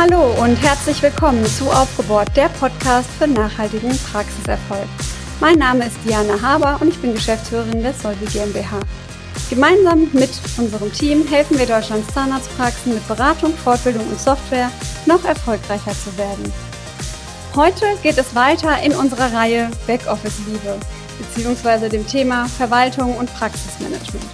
[0.00, 4.88] Hallo und herzlich willkommen zu Aufgebohrt, der Podcast für nachhaltigen Praxiserfolg.
[5.40, 8.80] Mein Name ist Diana Haber und ich bin Geschäftsführerin der Solvi GmbH.
[9.50, 14.70] Gemeinsam mit unserem Team helfen wir Deutschlands Zahnarztpraxen mit Beratung, Fortbildung und Software
[15.04, 16.50] noch erfolgreicher zu werden.
[17.54, 20.78] Heute geht es weiter in unserer Reihe Backoffice Liebe
[21.18, 24.24] beziehungsweise dem Thema Verwaltung und Praxismanagement.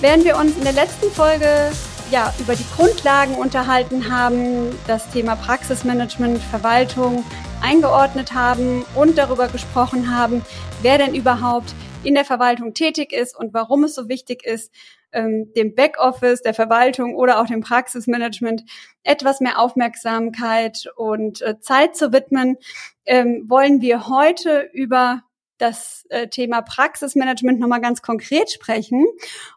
[0.00, 1.70] Während wir uns in der letzten Folge
[2.10, 7.24] ja, über die Grundlagen unterhalten haben, das Thema Praxismanagement, Verwaltung
[7.62, 10.42] eingeordnet haben und darüber gesprochen haben,
[10.82, 14.72] wer denn überhaupt in der Verwaltung tätig ist und warum es so wichtig ist,
[15.12, 18.64] ähm, dem Backoffice, der Verwaltung oder auch dem Praxismanagement
[19.02, 22.56] etwas mehr Aufmerksamkeit und äh, Zeit zu widmen,
[23.04, 25.22] ähm, wollen wir heute über
[25.60, 29.06] das äh, Thema Praxismanagement nochmal ganz konkret sprechen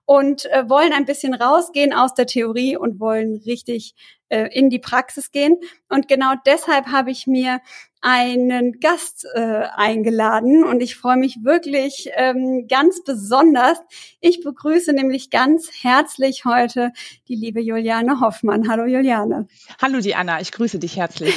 [0.05, 3.95] und äh, wollen ein bisschen rausgehen aus der Theorie und wollen richtig
[4.29, 5.57] äh, in die Praxis gehen.
[5.89, 7.61] Und genau deshalb habe ich mir
[8.01, 13.79] einen Gast äh, eingeladen und ich freue mich wirklich ähm, ganz besonders.
[14.19, 16.91] Ich begrüße nämlich ganz herzlich heute
[17.29, 18.67] die liebe Juliane Hoffmann.
[18.67, 19.47] Hallo Juliane.
[19.81, 21.33] Hallo Diana, ich grüße dich herzlich.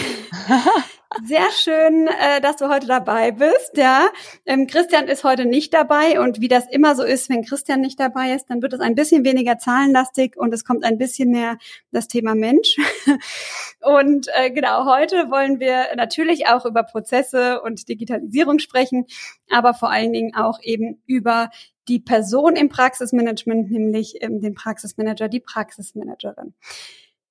[1.25, 3.77] Sehr schön, äh, dass du heute dabei bist.
[3.77, 4.09] Ja,
[4.45, 8.01] ähm, Christian ist heute nicht dabei und wie das immer so ist, wenn Christian nicht
[8.01, 11.59] dabei ist, dann wird es ein bisschen weniger zahlenlastig und es kommt ein bisschen mehr
[11.93, 12.77] das Thema Mensch.
[13.83, 19.07] und äh, genau heute wollen wir natürlich auch über Prozesse und Digitalisierung sprechen,
[19.49, 21.51] aber vor allen Dingen auch eben über
[21.87, 26.55] die Person im Praxismanagement, nämlich ähm, den Praxismanager, die Praxismanagerin.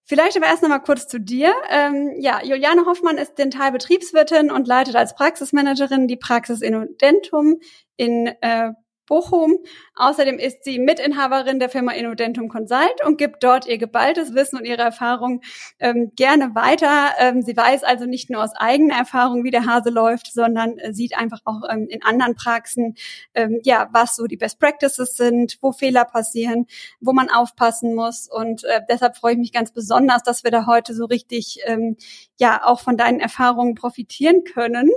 [0.08, 1.52] Vielleicht aber erst noch mal kurz zu dir.
[1.70, 7.60] Ähm, ja, Juliane Hoffmann ist Dentalbetriebswirtin und leitet als Praxismanagerin die Praxis Innodentum
[7.98, 8.72] in äh,
[9.06, 9.58] Bochum.
[9.96, 14.66] Außerdem ist sie Mitinhaberin der Firma Innodentum Consult und gibt dort ihr geballtes Wissen und
[14.66, 15.42] ihre Erfahrung
[15.80, 17.12] ähm, gerne weiter.
[17.20, 20.94] Ähm, sie weiß also nicht nur aus eigener Erfahrung, wie der Hase läuft, sondern äh,
[20.94, 22.96] sieht einfach auch ähm, in anderen Praxen,
[23.34, 26.68] ähm, ja, was so die Best Practices sind, wo Fehler passieren,
[27.00, 28.28] wo man aufpassen muss.
[28.30, 31.98] Und äh, deshalb freue ich mich ganz besonders, dass wir da heute so richtig, ähm,
[32.38, 34.90] ja, auch von deinen Erfahrungen profitieren können.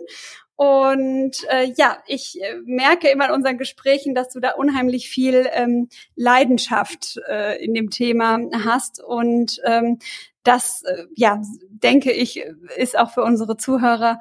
[0.58, 5.48] Und äh, ja, ich äh, merke immer in unseren Gesprächen, dass du da unheimlich viel
[5.52, 9.00] ähm, Leidenschaft äh, in dem Thema hast.
[9.00, 10.00] Und ähm,
[10.42, 12.44] das, äh, ja, denke ich,
[12.76, 14.18] ist auch für unsere Zuhörer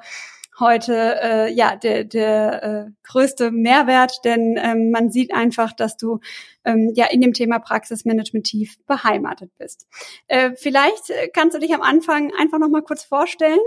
[0.60, 6.20] heute äh, ja der, der äh, größte Mehrwert, denn ähm, man sieht einfach, dass du
[6.64, 9.88] ähm, ja in dem Thema Praxismanagement tief beheimatet bist.
[10.28, 13.58] Äh, vielleicht äh, kannst du dich am Anfang einfach noch mal kurz vorstellen.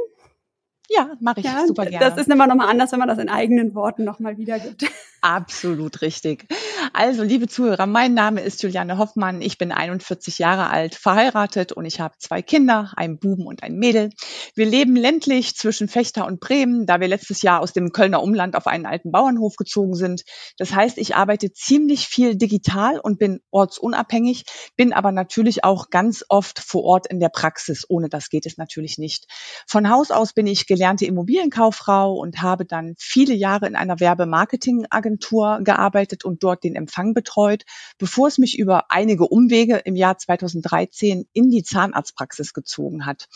[0.96, 2.06] Ja, mache ich ja, super gerne.
[2.06, 4.86] Das ist immer noch mal anders, wenn man das in eigenen Worten noch mal wiedergibt.
[5.24, 6.48] Absolut richtig.
[6.94, 9.44] Also, liebe Zuhörer, mein Name ist Juliane Hoffmann.
[9.44, 13.76] Ich bin 41 Jahre alt, verheiratet und ich habe zwei Kinder, einen Buben und ein
[13.76, 14.10] Mädel.
[14.56, 18.56] Wir leben ländlich zwischen Fechter und Bremen, da wir letztes Jahr aus dem Kölner Umland
[18.56, 20.24] auf einen alten Bauernhof gezogen sind.
[20.58, 24.46] Das heißt, ich arbeite ziemlich viel digital und bin ortsunabhängig,
[24.76, 27.86] bin aber natürlich auch ganz oft vor Ort in der Praxis.
[27.88, 29.28] Ohne das geht es natürlich nicht.
[29.68, 35.11] Von Haus aus bin ich gelernte Immobilienkauffrau und habe dann viele Jahre in einer Werbemarketingagentur
[35.12, 37.64] Agentur gearbeitet und dort den Empfang betreut,
[37.98, 43.28] bevor es mich über einige Umwege im Jahr 2013 in die Zahnarztpraxis gezogen hat.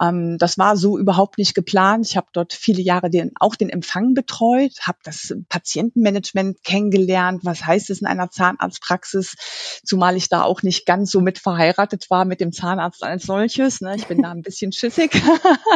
[0.00, 2.06] Ähm, das war so überhaupt nicht geplant.
[2.06, 7.44] Ich habe dort viele Jahre den, auch den Empfang betreut, habe das Patientenmanagement kennengelernt.
[7.44, 9.80] Was heißt es in einer Zahnarztpraxis?
[9.84, 13.80] Zumal ich da auch nicht ganz so mit verheiratet war mit dem Zahnarzt als solches.
[13.80, 13.94] Ne?
[13.96, 15.22] Ich bin da ein bisschen schissig.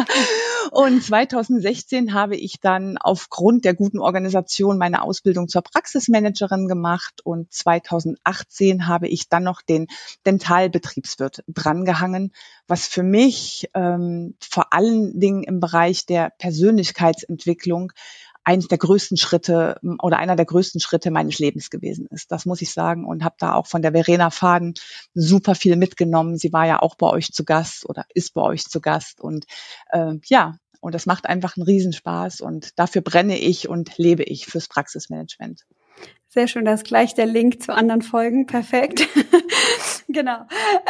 [0.73, 7.21] und 2016 habe ich dann aufgrund der guten Organisation meine Ausbildung Ausbildung zur Praxismanagerin gemacht
[7.23, 9.87] und 2018 habe ich dann noch den
[10.25, 12.33] Dentalbetriebswirt drangehangen,
[12.67, 17.93] was für mich ähm, vor allen Dingen im Bereich der Persönlichkeitsentwicklung
[18.45, 22.31] eines der größten Schritte oder einer der größten Schritte meines Lebens gewesen ist.
[22.31, 24.75] Das muss ich sagen und habe da auch von der Verena Faden
[25.15, 26.39] super viel mitgenommen.
[26.39, 29.47] Sie war ja auch bei euch zu Gast oder ist bei euch zu Gast und
[29.91, 34.47] äh, ja, und das macht einfach einen Riesenspaß und dafür brenne ich und lebe ich
[34.47, 35.63] fürs Praxismanagement.
[36.29, 38.47] Sehr schön, da ist gleich der Link zu anderen Folgen.
[38.47, 39.09] Perfekt.
[40.09, 40.47] genau.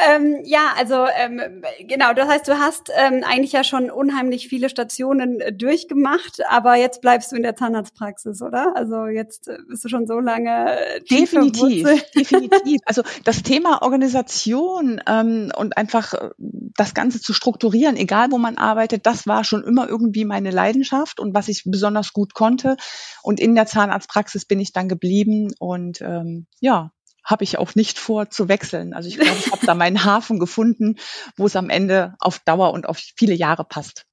[0.09, 4.69] Ähm, ja, also ähm, genau, das heißt, du hast ähm, eigentlich ja schon unheimlich viele
[4.69, 8.75] Stationen äh, durchgemacht, aber jetzt bleibst du in der Zahnarztpraxis, oder?
[8.77, 12.81] Also jetzt äh, bist du schon so lange äh, definitiv, definitiv.
[12.85, 18.59] Also das Thema Organisation ähm, und einfach äh, das Ganze zu strukturieren, egal wo man
[18.59, 22.77] arbeitet, das war schon immer irgendwie meine Leidenschaft und was ich besonders gut konnte.
[23.23, 26.93] Und in der Zahnarztpraxis bin ich dann geblieben und ähm, ja,
[27.27, 28.95] habe ich auch nicht vor zu wechseln.
[28.95, 30.97] Also ich glaube, ich habe da meinen Hafen gefunden,
[31.37, 34.07] wo es am Ende auf Dauer und auf viele Jahre passt.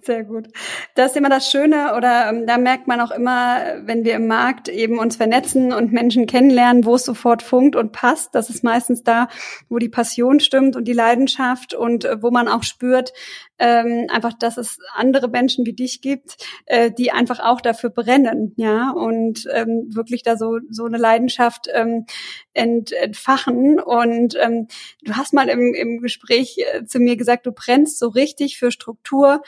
[0.00, 0.46] Sehr gut.
[0.94, 4.28] Das ist immer das Schöne oder ähm, da merkt man auch immer, wenn wir im
[4.28, 8.34] Markt eben uns vernetzen und Menschen kennenlernen, wo es sofort funkt und passt.
[8.34, 9.28] Das ist meistens da,
[9.68, 13.12] wo die Passion stimmt und die Leidenschaft und äh, wo man auch spürt,
[13.58, 16.36] ähm, einfach, dass es andere Menschen wie dich gibt,
[16.66, 21.68] äh, die einfach auch dafür brennen, ja, und ähm, wirklich da so so eine Leidenschaft
[21.74, 22.06] ähm,
[22.54, 23.80] ent, entfachen.
[23.80, 24.68] Und ähm,
[25.02, 28.70] du hast mal im, im Gespräch äh, zu mir gesagt, du brennst so richtig für
[28.70, 29.42] Struktur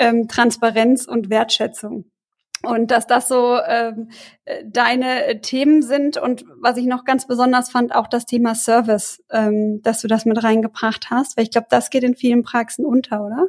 [0.00, 2.06] ähm, Transparenz und Wertschätzung.
[2.62, 4.10] Und dass das so ähm,
[4.44, 9.22] äh, deine Themen sind und was ich noch ganz besonders fand, auch das Thema Service,
[9.30, 12.84] ähm, dass du das mit reingebracht hast, weil ich glaube, das geht in vielen Praxen
[12.84, 13.46] unter, oder?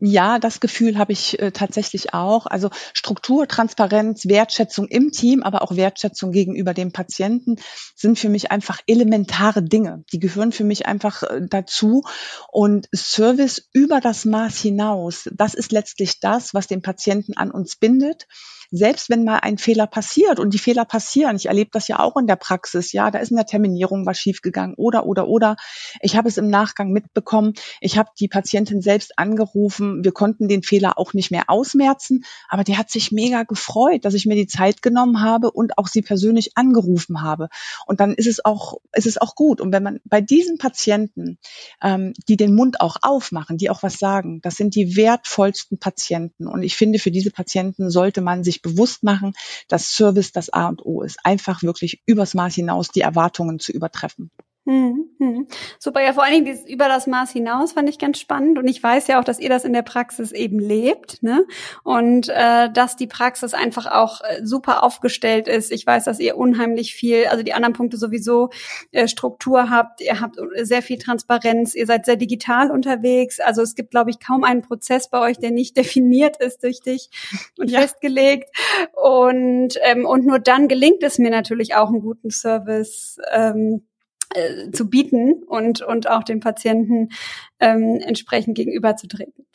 [0.00, 2.46] Ja, das Gefühl habe ich äh, tatsächlich auch.
[2.46, 7.56] Also Struktur, Transparenz, Wertschätzung im Team, aber auch Wertschätzung gegenüber dem Patienten
[7.94, 10.04] sind für mich einfach elementare Dinge.
[10.12, 12.02] Die gehören für mich einfach äh, dazu.
[12.50, 17.76] Und Service über das Maß hinaus, das ist letztlich das, was den Patienten an uns
[17.76, 18.26] bindet
[18.70, 22.16] selbst wenn mal ein Fehler passiert und die Fehler passieren, ich erlebe das ja auch
[22.16, 25.56] in der Praxis, ja, da ist in der Terminierung was schiefgegangen oder, oder, oder.
[26.00, 27.54] Ich habe es im Nachgang mitbekommen.
[27.80, 29.83] Ich habe die Patientin selbst angerufen.
[30.02, 34.14] Wir konnten den Fehler auch nicht mehr ausmerzen, aber die hat sich mega gefreut, dass
[34.14, 37.48] ich mir die Zeit genommen habe und auch sie persönlich angerufen habe.
[37.86, 39.60] Und dann ist es auch, ist es auch gut.
[39.60, 41.38] Und wenn man bei diesen Patienten,
[41.82, 46.46] ähm, die den Mund auch aufmachen, die auch was sagen, das sind die wertvollsten Patienten.
[46.46, 49.34] Und ich finde, für diese Patienten sollte man sich bewusst machen,
[49.68, 51.18] dass Service das A und O ist.
[51.24, 54.30] Einfach wirklich übers Maß hinaus die Erwartungen zu übertreffen.
[54.66, 55.46] Hm, hm.
[55.78, 58.66] Super, ja, vor allen Dingen dieses über das Maß hinaus fand ich ganz spannend und
[58.66, 61.44] ich weiß ja auch, dass ihr das in der Praxis eben lebt, ne?
[61.82, 65.70] Und äh, dass die Praxis einfach auch äh, super aufgestellt ist.
[65.70, 68.48] Ich weiß, dass ihr unheimlich viel, also die anderen Punkte sowieso
[68.90, 73.40] äh, Struktur habt, ihr habt sehr viel Transparenz, ihr seid sehr digital unterwegs.
[73.40, 76.80] Also es gibt, glaube ich, kaum einen Prozess bei euch, der nicht definiert ist durch
[76.80, 77.10] dich
[77.58, 77.82] und ja.
[77.82, 78.48] festgelegt.
[78.94, 83.18] Und ähm, und nur dann gelingt es mir natürlich auch einen guten Service.
[83.30, 83.82] Ähm,
[84.34, 87.10] äh, zu bieten und, und auch den Patienten
[87.60, 89.46] ähm, entsprechend gegenüberzutreten.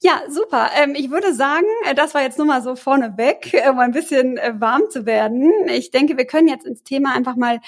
[0.00, 0.70] Ja, super.
[0.76, 3.92] Ähm, ich würde sagen, äh, das war jetzt nur mal so vorneweg, äh, um ein
[3.92, 5.52] bisschen äh, warm zu werden.
[5.68, 7.60] Ich denke, wir können jetzt ins Thema einfach mal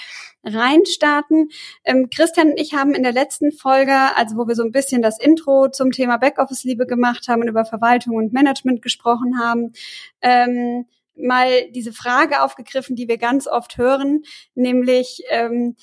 [0.43, 1.49] reinstarten.
[1.83, 5.01] Ähm, Christian und ich haben in der letzten Folge, also wo wir so ein bisschen
[5.01, 9.71] das Intro zum Thema Backoffice-Liebe gemacht haben und über Verwaltung und Management gesprochen haben,
[10.21, 10.85] ähm,
[11.17, 14.23] mal diese Frage aufgegriffen, die wir ganz oft hören,
[14.53, 15.75] nämlich ähm,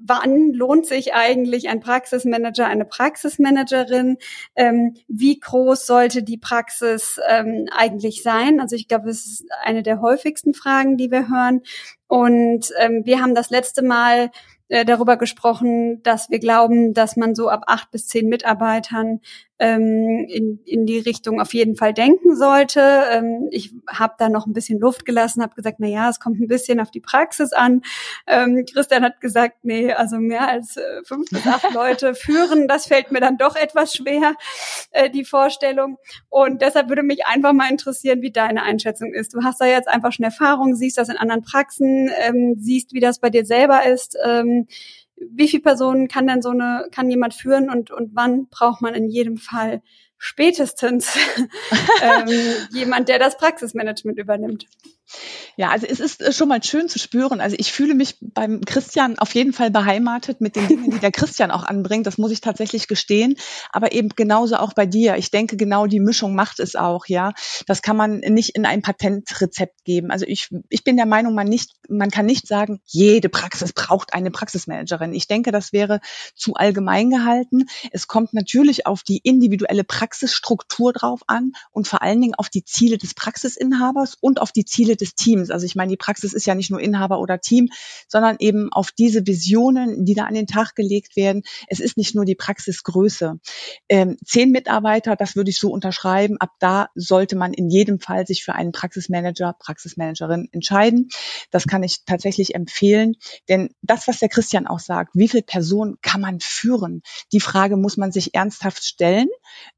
[0.00, 4.18] wann lohnt sich eigentlich ein Praxismanager, eine Praxismanagerin?
[4.56, 8.60] Ähm, wie groß sollte die Praxis ähm, eigentlich sein?
[8.60, 11.62] Also ich glaube, das ist eine der häufigsten Fragen, die wir hören.
[12.06, 14.30] Und ähm, wir haben das letzte Mal
[14.68, 19.20] äh, darüber gesprochen, dass wir glauben, dass man so ab acht bis zehn Mitarbeitern
[19.58, 22.80] ähm, in, in die Richtung auf jeden Fall denken sollte.
[23.10, 26.40] Ähm, ich habe da noch ein bisschen Luft gelassen, habe gesagt, na ja, es kommt
[26.40, 27.82] ein bisschen auf die Praxis an.
[28.26, 32.86] Ähm, Christian hat gesagt, nee, also mehr als äh, fünf bis acht Leute führen, das
[32.86, 34.34] fällt mir dann doch etwas schwer,
[34.92, 35.98] äh, die Vorstellung.
[36.28, 39.34] Und deshalb würde mich einfach mal interessieren, wie deine Einschätzung ist.
[39.34, 43.00] Du hast da jetzt einfach schon Erfahrung, siehst das in anderen Praxen, ähm, siehst, wie
[43.00, 44.16] das bei dir selber ist.
[44.24, 44.66] Ähm,
[45.30, 48.94] wie viele Personen kann denn so eine, kann jemand führen und, und wann braucht man
[48.94, 49.82] in jedem Fall
[50.16, 51.16] spätestens
[52.02, 52.28] ähm,
[52.72, 54.66] jemand, der das Praxismanagement übernimmt?
[55.56, 57.40] Ja, also es ist äh, schon mal schön zu spüren.
[57.40, 61.10] Also ich fühle mich beim Christian auf jeden Fall beheimatet mit den Dingen, die der
[61.12, 62.06] Christian auch anbringt.
[62.06, 63.34] Das muss ich tatsächlich gestehen.
[63.72, 65.16] Aber eben genauso auch bei dir.
[65.16, 67.32] Ich denke, genau die Mischung macht es auch, ja.
[67.66, 70.10] Das kann man nicht in ein Patentrezept geben.
[70.10, 74.14] Also ich, ich bin der Meinung, man nicht, man kann nicht sagen, jede Praxis braucht
[74.14, 75.14] eine Praxismanagerin.
[75.14, 76.00] Ich denke, das wäre
[76.34, 77.64] zu allgemein gehalten.
[77.90, 82.64] Es kommt natürlich auf die individuelle Praxisstruktur drauf an und vor allen Dingen auf die
[82.64, 85.50] Ziele des Praxisinhabers und auf die Ziele des Teams.
[85.50, 87.68] Also ich meine, die Praxis ist ja nicht nur Inhaber oder Team,
[88.08, 91.42] sondern eben auf diese Visionen, die da an den Tag gelegt werden.
[91.68, 93.38] Es ist nicht nur die Praxisgröße.
[93.88, 96.36] Ähm, zehn Mitarbeiter, das würde ich so unterschreiben.
[96.40, 101.08] Ab da sollte man in jedem Fall sich für einen Praxismanager, Praxismanagerin entscheiden.
[101.50, 103.14] Das kann ich tatsächlich empfehlen.
[103.48, 107.02] Denn das, was der Christian auch sagt, wie viele Personen kann man führen?
[107.32, 109.28] Die Frage muss man sich ernsthaft stellen.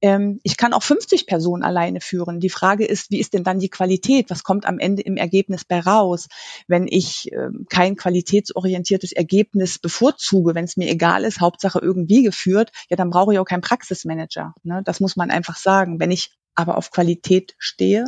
[0.00, 2.41] Ähm, ich kann auch 50 Personen alleine führen.
[2.41, 4.31] Die Frage ist, wie ist denn dann die Qualität?
[4.31, 6.29] Was kommt am Ende im Ergebnis bei raus?
[6.67, 12.71] Wenn ich äh, kein qualitätsorientiertes Ergebnis bevorzuge, wenn es mir egal ist, Hauptsache irgendwie geführt,
[12.88, 14.55] ja, dann brauche ich auch keinen Praxismanager.
[14.62, 14.83] Ne?
[14.85, 16.00] Das muss man einfach sagen.
[16.00, 18.07] Wenn ich aber auf Qualität stehe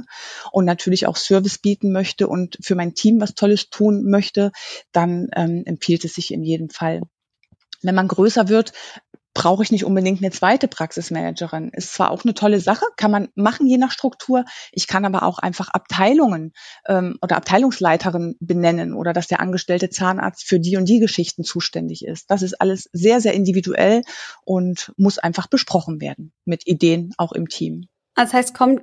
[0.50, 4.52] und natürlich auch Service bieten möchte und für mein Team was Tolles tun möchte,
[4.92, 7.02] dann ähm, empfiehlt es sich in jedem Fall.
[7.82, 8.73] Wenn man größer wird,
[9.35, 11.71] brauche ich nicht unbedingt eine zweite Praxismanagerin.
[11.71, 14.45] Ist zwar auch eine tolle Sache, kann man machen je nach Struktur.
[14.73, 16.53] Ich kann aber auch einfach Abteilungen
[16.87, 22.05] ähm, oder Abteilungsleiterin benennen oder dass der angestellte Zahnarzt für die und die Geschichten zuständig
[22.05, 22.31] ist.
[22.31, 24.03] Das ist alles sehr, sehr individuell
[24.45, 27.87] und muss einfach besprochen werden mit Ideen auch im Team.
[28.15, 28.83] Das heißt, kommt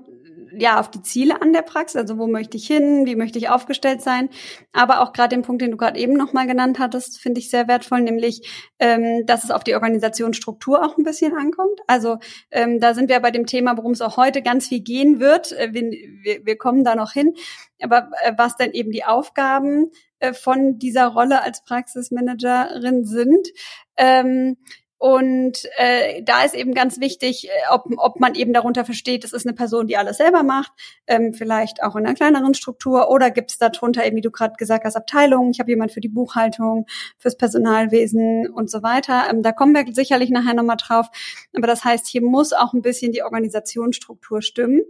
[0.58, 3.50] ja auf die Ziele an der Praxis, also wo möchte ich hin, wie möchte ich
[3.50, 4.30] aufgestellt sein,
[4.74, 7.68] aber auch gerade den Punkt, den du gerade eben nochmal genannt hattest, finde ich sehr
[7.68, 8.48] wertvoll, nämlich,
[8.80, 11.80] ähm, dass es auf die Organisationsstruktur auch ein bisschen ankommt.
[11.88, 12.18] Also
[12.52, 15.52] ähm, da sind wir bei dem Thema, worum es auch heute ganz viel gehen wird.
[15.52, 17.34] Äh, wir, wir, wir kommen da noch hin,
[17.82, 23.48] aber äh, was denn eben die Aufgaben äh, von dieser Rolle als Praxismanagerin sind.
[23.96, 24.58] Ähm,
[25.00, 29.32] und äh, da ist eben ganz wichtig, äh, ob, ob man eben darunter versteht, das
[29.32, 30.74] ist eine Person, die alles selber macht,
[31.08, 34.56] ähm, vielleicht auch in einer kleineren Struktur, oder gibt es darunter eben, wie du gerade
[34.58, 36.86] gesagt hast, Abteilungen, ich habe jemand für die Buchhaltung,
[37.18, 39.24] fürs Personalwesen und so weiter.
[39.30, 41.08] Ähm, da kommen wir sicherlich nachher nochmal drauf.
[41.56, 44.82] Aber das heißt, hier muss auch ein bisschen die Organisationsstruktur stimmen.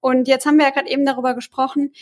[0.00, 1.92] Und jetzt haben wir ja gerade eben darüber gesprochen,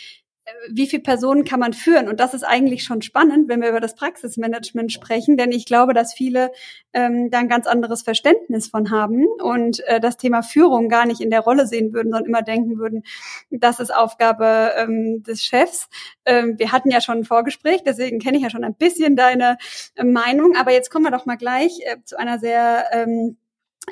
[0.70, 2.08] wie viele Personen kann man führen?
[2.08, 5.92] Und das ist eigentlich schon spannend, wenn wir über das Praxismanagement sprechen, denn ich glaube,
[5.92, 6.52] dass viele
[6.92, 11.20] ähm, da ein ganz anderes Verständnis von haben und äh, das Thema Führung gar nicht
[11.20, 13.02] in der Rolle sehen würden, sondern immer denken würden,
[13.50, 15.88] das ist Aufgabe ähm, des Chefs.
[16.24, 19.58] Ähm, wir hatten ja schon ein Vorgespräch, deswegen kenne ich ja schon ein bisschen deine
[19.96, 20.54] äh, Meinung.
[20.56, 23.36] Aber jetzt kommen wir doch mal gleich äh, zu einer sehr ähm,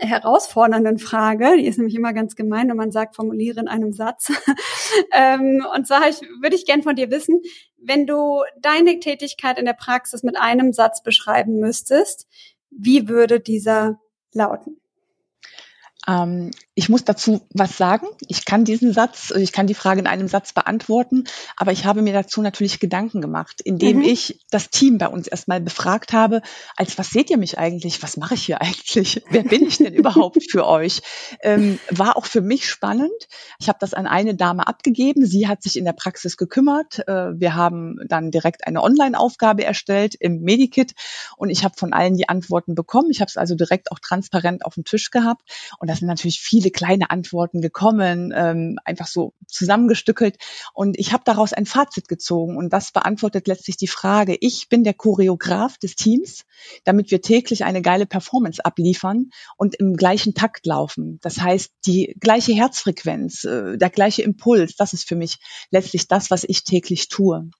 [0.00, 1.56] herausfordernden Frage.
[1.56, 4.32] Die ist nämlich immer ganz gemein, wenn man sagt, formuliere in einem Satz.
[5.12, 7.40] ähm, und zwar ich, würde ich gern von dir wissen,
[7.76, 12.26] wenn du deine Tätigkeit in der Praxis mit einem Satz beschreiben müsstest,
[12.70, 14.00] wie würde dieser
[14.32, 14.80] lauten?
[16.06, 18.06] Ähm, ich muss dazu was sagen.
[18.26, 21.25] Ich kann diesen Satz, ich kann die Frage in einem Satz beantworten,
[21.56, 24.04] aber ich habe mir dazu natürlich Gedanken gemacht, indem mhm.
[24.04, 26.42] ich das Team bei uns erstmal befragt habe,
[26.76, 28.02] als was seht ihr mich eigentlich?
[28.02, 29.23] Was mache ich hier eigentlich?
[29.30, 31.00] Wer bin ich denn überhaupt für euch?
[31.42, 33.12] Ähm, war auch für mich spannend.
[33.61, 35.26] Ich habe das an eine Dame abgegeben.
[35.26, 37.06] Sie hat sich in der Praxis gekümmert.
[37.06, 40.94] Äh, wir haben dann direkt eine Online-Aufgabe erstellt im Medikit
[41.37, 43.11] und ich habe von allen die Antworten bekommen.
[43.11, 45.42] Ich habe es also direkt auch transparent auf dem Tisch gehabt
[45.78, 50.36] und da sind natürlich viele kleine Antworten gekommen, ähm, einfach so zusammengestückelt.
[50.72, 54.82] Und ich habe daraus ein Fazit gezogen und das beantwortet letztlich die Frage, ich bin
[54.82, 56.44] der Choreograf des Teams,
[56.82, 61.20] damit wir täglich eine geile Performance abliefern und im gleichen Takt laufen.
[61.22, 65.38] Das heißt, die gleiche Herzfrequenz, äh, der gleiche Impuls, das ist für mich
[65.70, 67.50] letztlich das, was ich täglich tue.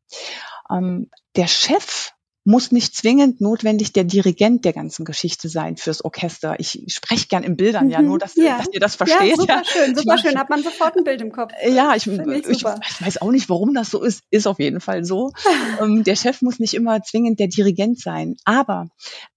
[0.69, 2.14] Ähm, der Chef
[2.45, 6.57] muss nicht zwingend notwendig der Dirigent der ganzen Geschichte sein fürs Orchester.
[6.59, 8.59] Ich spreche gern in Bildern, ja, nur dass, ja.
[8.59, 9.31] dass ihr das versteht.
[9.31, 10.39] Ja, super schön, super schön.
[10.39, 11.53] Hat man sofort ein Bild im Kopf.
[11.67, 14.23] Ja, ich, ich, ich, weiß auch nicht, warum das so ist.
[14.31, 15.33] Ist auf jeden Fall so.
[15.81, 18.37] ähm, der Chef muss nicht immer zwingend der Dirigent sein.
[18.45, 18.89] Aber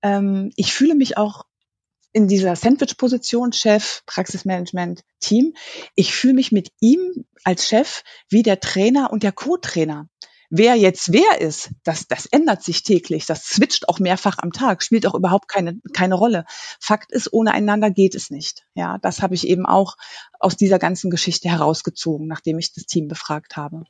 [0.01, 1.45] ähm, ich fühle mich auch
[2.11, 5.53] in dieser Sandwich-Position, Chef, Praxismanagement, Team.
[5.95, 10.09] Ich fühle mich mit ihm als Chef wie der Trainer und der Co-Trainer.
[10.49, 13.25] Wer jetzt wer ist, das, das ändert sich täglich.
[13.25, 16.45] Das switcht auch mehrfach am Tag, spielt auch überhaupt keine, keine Rolle.
[16.79, 18.65] Fakt ist, ohne einander geht es nicht.
[18.73, 19.97] Ja, das habe ich eben auch
[20.39, 23.83] aus dieser ganzen Geschichte herausgezogen, nachdem ich das Team befragt habe.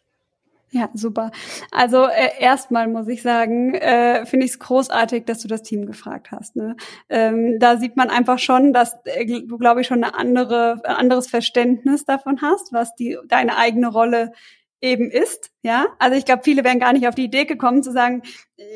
[0.71, 1.31] Ja, super.
[1.71, 5.85] Also äh, erstmal muss ich sagen, äh, finde ich es großartig, dass du das Team
[5.85, 6.57] gefragt hast.
[6.57, 6.75] Ne?
[7.07, 10.95] Ähm, da sieht man einfach schon, dass äh, du, glaube ich, schon eine andere, ein
[10.95, 14.33] anderes Verständnis davon hast, was die deine eigene Rolle
[14.81, 15.87] eben ist, ja.
[15.99, 18.21] Also ich glaube, viele wären gar nicht auf die Idee gekommen zu sagen,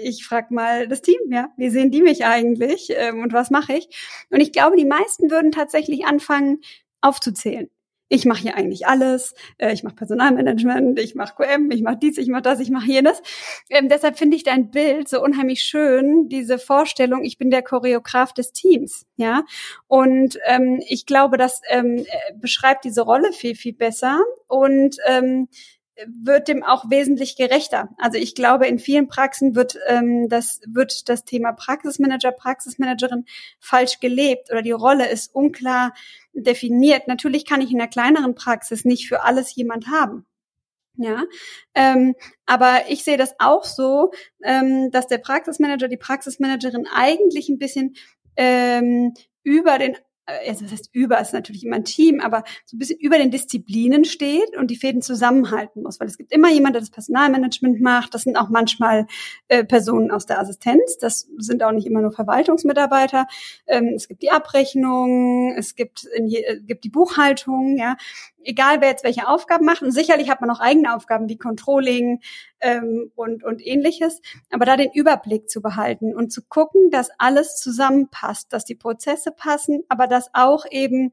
[0.04, 3.74] ich frag mal das Team, ja, wie sehen die mich eigentlich ähm, und was mache
[3.74, 3.90] ich?
[4.30, 6.60] Und ich glaube, die meisten würden tatsächlich anfangen
[7.02, 7.70] aufzuzählen.
[8.14, 9.34] Ich mache hier eigentlich alles.
[9.58, 12.88] Äh, ich mache Personalmanagement, ich mache QM, ich mache dies, ich mache das, ich mache
[12.88, 13.22] jenes.
[13.70, 18.34] Ähm, deshalb finde ich dein Bild so unheimlich schön, diese Vorstellung, ich bin der Choreograf
[18.34, 19.46] des Teams, ja.
[19.88, 24.20] Und ähm, ich glaube, das ähm, äh, beschreibt diese Rolle viel, viel besser.
[24.48, 25.48] Und ähm,
[26.08, 27.90] wird dem auch wesentlich gerechter.
[27.98, 33.26] Also ich glaube, in vielen Praxen wird ähm, das wird das Thema Praxismanager, Praxismanagerin
[33.60, 35.94] falsch gelebt oder die Rolle ist unklar
[36.34, 37.08] definiert.
[37.08, 40.26] Natürlich kann ich in einer kleineren Praxis nicht für alles jemand haben.
[40.98, 41.24] Ja,
[41.74, 42.16] ähm,
[42.46, 44.12] aber ich sehe das auch so,
[44.44, 47.96] ähm, dass der Praxismanager, die Praxismanagerin eigentlich ein bisschen
[48.36, 49.96] ähm, über den
[50.48, 53.32] also das heißt über, ist natürlich immer ein Team, aber so ein bisschen über den
[53.32, 57.82] Disziplinen steht und die Fäden zusammenhalten muss, weil es gibt immer jemand, der das Personalmanagement
[57.82, 58.14] macht.
[58.14, 59.08] Das sind auch manchmal
[59.48, 60.98] äh, Personen aus der Assistenz.
[61.00, 63.28] Das sind auch nicht immer nur Verwaltungsmitarbeiter.
[63.68, 67.98] Ähm, es gibt die Abrechnung, es gibt, in je, äh, gibt die Buchhaltung, ja.
[68.44, 72.20] Egal wer jetzt welche Aufgaben macht, und sicherlich hat man auch eigene Aufgaben wie Controlling
[72.60, 77.56] ähm, und, und ähnliches, aber da den Überblick zu behalten und zu gucken, dass alles
[77.58, 81.12] zusammenpasst, dass die Prozesse passen, aber dass auch eben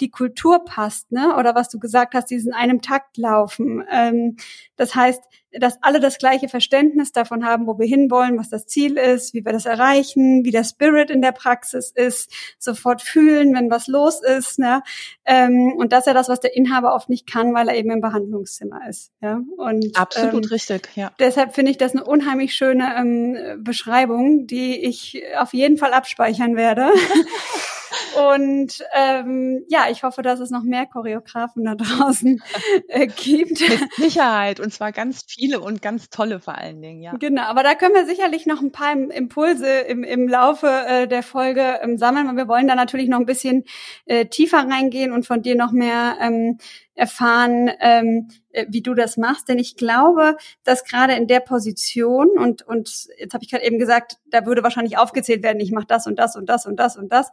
[0.00, 1.36] die Kultur passt, ne?
[1.36, 3.84] Oder was du gesagt hast, diesen einem Takt laufen.
[3.90, 4.36] Ähm,
[4.76, 8.96] das heißt, dass alle das gleiche Verständnis davon haben, wo wir hinwollen, was das Ziel
[8.96, 13.70] ist, wie wir das erreichen, wie der Spirit in der Praxis ist, sofort fühlen, wenn
[13.70, 14.58] was los ist.
[14.58, 14.82] Ne?
[15.24, 17.90] Ähm, und das ist ja das, was der Inhaber oft nicht kann, weil er eben
[17.90, 19.12] im Behandlungszimmer ist.
[19.20, 19.40] Ja?
[19.56, 21.10] Und, Absolut ähm, richtig, ja.
[21.18, 26.56] Deshalb finde ich das eine unheimlich schöne ähm, Beschreibung, die ich auf jeden Fall abspeichern
[26.56, 26.90] werde.
[28.16, 32.42] Und ähm, ja, ich hoffe, dass es noch mehr Choreografen da draußen
[32.88, 33.60] äh, gibt.
[33.68, 34.60] Mit Sicherheit.
[34.60, 37.14] Und zwar ganz viele und ganz tolle vor allen Dingen, ja.
[37.18, 41.22] Genau, aber da können wir sicherlich noch ein paar Impulse im, im Laufe äh, der
[41.22, 43.64] Folge ähm, sammeln, weil wir wollen da natürlich noch ein bisschen
[44.06, 46.58] äh, tiefer reingehen und von dir noch mehr ähm,
[46.94, 49.48] erfahren, ähm, äh, wie du das machst.
[49.48, 53.78] Denn ich glaube, dass gerade in der Position und und jetzt habe ich gerade eben
[53.78, 56.96] gesagt, da würde wahrscheinlich aufgezählt werden, ich mache das und das und das und das
[56.96, 57.30] und das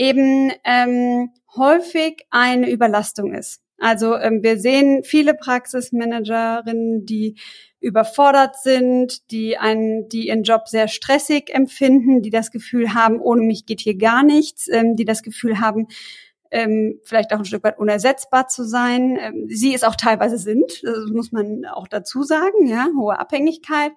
[0.00, 3.60] eben ähm, häufig eine Überlastung ist.
[3.78, 7.36] Also ähm, wir sehen viele Praxismanagerinnen, die
[7.80, 13.42] überfordert sind, die einen, die ihren Job sehr stressig empfinden, die das Gefühl haben, ohne
[13.42, 15.86] mich geht hier gar nichts, ähm, die das Gefühl haben,
[16.50, 19.18] ähm, vielleicht auch ein Stück weit unersetzbar zu sein.
[19.20, 23.92] Ähm, sie es auch teilweise sind, das muss man auch dazu sagen, ja, hohe Abhängigkeit,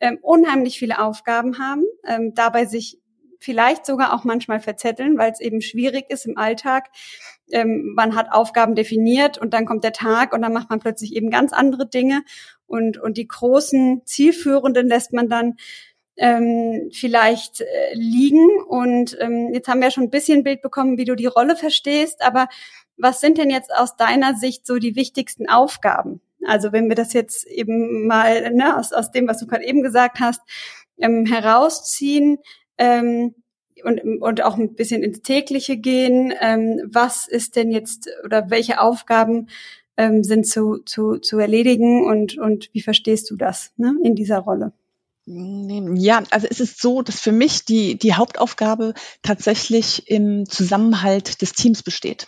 [0.00, 3.01] ähm, unheimlich viele Aufgaben haben, ähm, dabei sich
[3.42, 6.90] vielleicht sogar auch manchmal verzetteln, weil es eben schwierig ist im Alltag.
[7.50, 11.14] Ähm, man hat Aufgaben definiert und dann kommt der Tag und dann macht man plötzlich
[11.14, 12.22] eben ganz andere Dinge
[12.66, 15.56] und, und die großen zielführenden lässt man dann
[16.16, 18.48] ähm, vielleicht äh, liegen.
[18.66, 22.22] Und ähm, jetzt haben wir schon ein bisschen Bild bekommen, wie du die Rolle verstehst,
[22.22, 22.48] aber
[22.96, 26.20] was sind denn jetzt aus deiner Sicht so die wichtigsten Aufgaben?
[26.46, 29.82] Also wenn wir das jetzt eben mal ne, aus, aus dem, was du gerade eben
[29.82, 30.40] gesagt hast,
[30.98, 32.38] ähm, herausziehen,
[32.78, 33.34] ähm,
[33.84, 36.32] und, und auch ein bisschen ins tägliche gehen.
[36.40, 39.48] Ähm, was ist denn jetzt oder welche Aufgaben
[39.96, 44.38] ähm, sind zu, zu, zu erledigen und, und wie verstehst du das ne, in dieser
[44.38, 44.72] Rolle?
[45.24, 51.52] Ja, also es ist so, dass für mich die, die Hauptaufgabe tatsächlich im Zusammenhalt des
[51.52, 52.26] Teams besteht.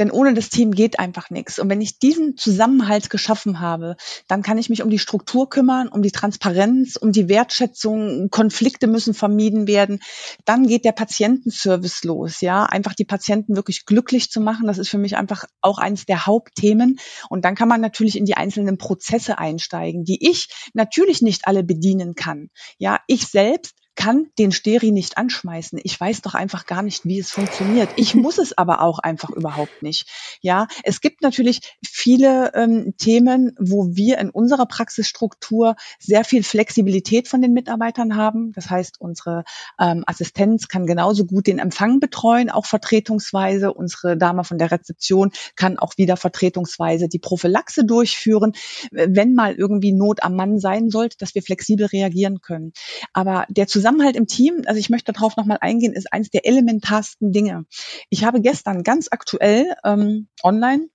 [0.00, 1.60] Denn ohne das Team geht einfach nichts.
[1.60, 3.94] Und wenn ich diesen Zusammenhalt geschaffen habe,
[4.26, 8.30] dann kann ich mich um die Struktur kümmern, um die Transparenz, um die Wertschätzung.
[8.30, 10.00] Konflikte müssen vermieden werden.
[10.44, 12.40] Dann geht der Patientenservice los.
[12.40, 14.66] Ja, einfach die Patienten wirklich glücklich zu machen.
[14.66, 16.98] Das ist für mich einfach auch eines der Hauptthemen.
[17.28, 21.62] Und dann kann man natürlich in die einzelnen Prozesse einsteigen, die ich natürlich nicht alle
[21.62, 22.50] bedienen kann kann.
[22.78, 25.80] Ja, ich selbst kann den Steri nicht anschmeißen.
[25.82, 27.88] Ich weiß doch einfach gar nicht, wie es funktioniert.
[27.96, 30.06] Ich muss es aber auch einfach überhaupt nicht.
[30.40, 37.28] Ja, es gibt natürlich viele ähm, Themen, wo wir in unserer Praxisstruktur sehr viel Flexibilität
[37.28, 38.52] von den Mitarbeitern haben.
[38.52, 39.44] Das heißt, unsere
[39.78, 43.72] ähm, Assistenz kann genauso gut den Empfang betreuen, auch vertretungsweise.
[43.72, 48.52] Unsere Dame von der Rezeption kann auch wieder vertretungsweise die Prophylaxe durchführen,
[48.90, 52.72] wenn mal irgendwie Not am Mann sein sollte, dass wir flexibel reagieren können.
[53.12, 57.32] Aber der Zusammenhalt im Team, also ich möchte darauf nochmal eingehen, ist eines der elementarsten
[57.32, 57.66] Dinge.
[58.08, 60.88] Ich habe gestern ganz aktuell ähm, online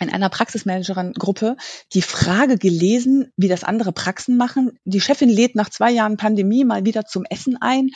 [0.00, 1.58] in einer Praxismanagerin-Gruppe
[1.92, 4.78] die Frage gelesen, wie das andere Praxen machen.
[4.86, 7.90] Die Chefin lädt nach zwei Jahren Pandemie mal wieder zum Essen ein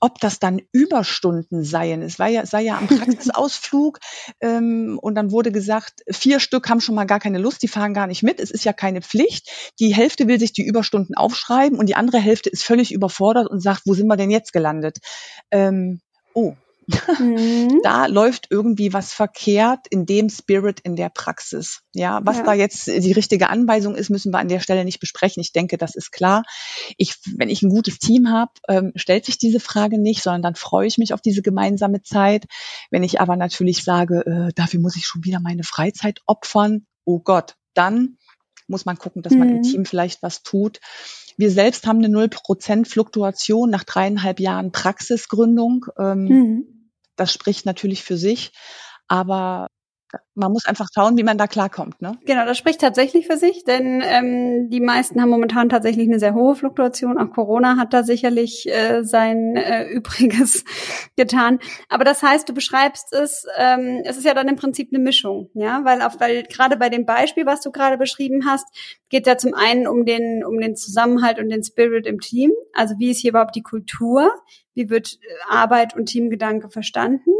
[0.00, 2.02] ob das dann Überstunden seien.
[2.02, 3.98] Es war ja, sei ja am Praxisausflug
[4.40, 7.94] ähm, und dann wurde gesagt, vier Stück haben schon mal gar keine Lust, die fahren
[7.94, 8.40] gar nicht mit.
[8.40, 9.50] Es ist ja keine Pflicht.
[9.80, 13.60] Die Hälfte will sich die Überstunden aufschreiben und die andere Hälfte ist völlig überfordert und
[13.60, 14.98] sagt, wo sind wir denn jetzt gelandet?
[15.50, 16.00] Ähm,
[16.34, 16.54] oh,
[17.18, 17.80] Mhm.
[17.82, 21.82] Da läuft irgendwie was verkehrt in dem Spirit in der Praxis.
[21.94, 22.42] Ja, was ja.
[22.44, 25.40] da jetzt die richtige Anweisung ist, müssen wir an der Stelle nicht besprechen.
[25.40, 26.44] Ich denke, das ist klar.
[26.96, 30.54] Ich, wenn ich ein gutes Team habe, ähm, stellt sich diese Frage nicht, sondern dann
[30.54, 32.46] freue ich mich auf diese gemeinsame Zeit.
[32.90, 37.20] Wenn ich aber natürlich sage, äh, dafür muss ich schon wieder meine Freizeit opfern, oh
[37.20, 38.16] Gott, dann
[38.66, 39.62] muss man gucken, dass man im mhm.
[39.62, 40.80] Team vielleicht was tut.
[41.38, 45.86] Wir selbst haben eine 0% Fluktuation nach dreieinhalb Jahren Praxisgründung.
[45.98, 46.77] Ähm, mhm.
[47.18, 48.52] Das spricht natürlich für sich,
[49.08, 49.68] aber
[50.34, 52.00] man muss einfach schauen, wie man da klarkommt.
[52.00, 52.12] Ne?
[52.24, 56.34] Genau, das spricht tatsächlich für sich, denn ähm, die meisten haben momentan tatsächlich eine sehr
[56.34, 57.18] hohe Fluktuation.
[57.18, 60.64] Auch Corona hat da sicherlich äh, sein äh, Übriges
[61.16, 61.58] getan.
[61.88, 65.50] Aber das heißt, du beschreibst es, ähm, es ist ja dann im Prinzip eine Mischung,
[65.54, 68.66] ja, weil auf, weil gerade bei dem Beispiel, was du gerade beschrieben hast,
[69.08, 72.52] geht ja zum einen um den um den Zusammenhalt und den Spirit im Team.
[72.72, 74.30] Also wie ist hier überhaupt die Kultur?
[74.74, 77.30] Wie wird äh, Arbeit und Teamgedanke verstanden?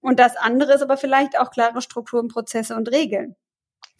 [0.00, 3.36] Und das andere ist aber vielleicht auch klare Strukturen, Prozesse und Regeln.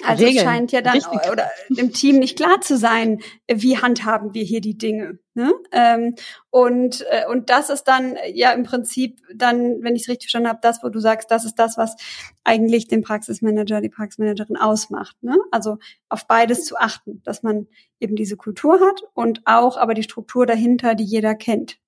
[0.03, 0.39] Also Regeln.
[0.39, 1.31] es scheint ja dann Richtig.
[1.31, 3.21] oder dem Team nicht klar zu sein,
[3.53, 5.19] wie handhaben wir hier die Dinge.
[5.35, 5.53] Ne?
[5.73, 6.15] Ähm,
[6.51, 10.49] und äh, und das ist dann ja im Prinzip dann, wenn ich es richtig verstanden
[10.49, 11.97] habe, das, wo du sagst, das ist das, was
[12.45, 15.23] eigentlich den Praxismanager, die Praxismanagerin ausmacht.
[15.23, 15.37] Ne?
[15.51, 17.67] Also auf beides zu achten, dass man
[17.99, 21.79] eben diese Kultur hat und auch aber die Struktur dahinter, die jeder kennt.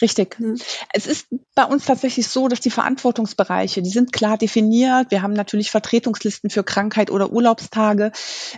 [0.00, 0.38] Richtig.
[0.40, 0.58] Mhm.
[0.92, 5.10] Es ist bei uns tatsächlich so, dass die Verantwortungsbereiche, die sind klar definiert.
[5.10, 8.10] Wir haben natürlich Vertretungslisten für Krankheit oder Urlaubstage.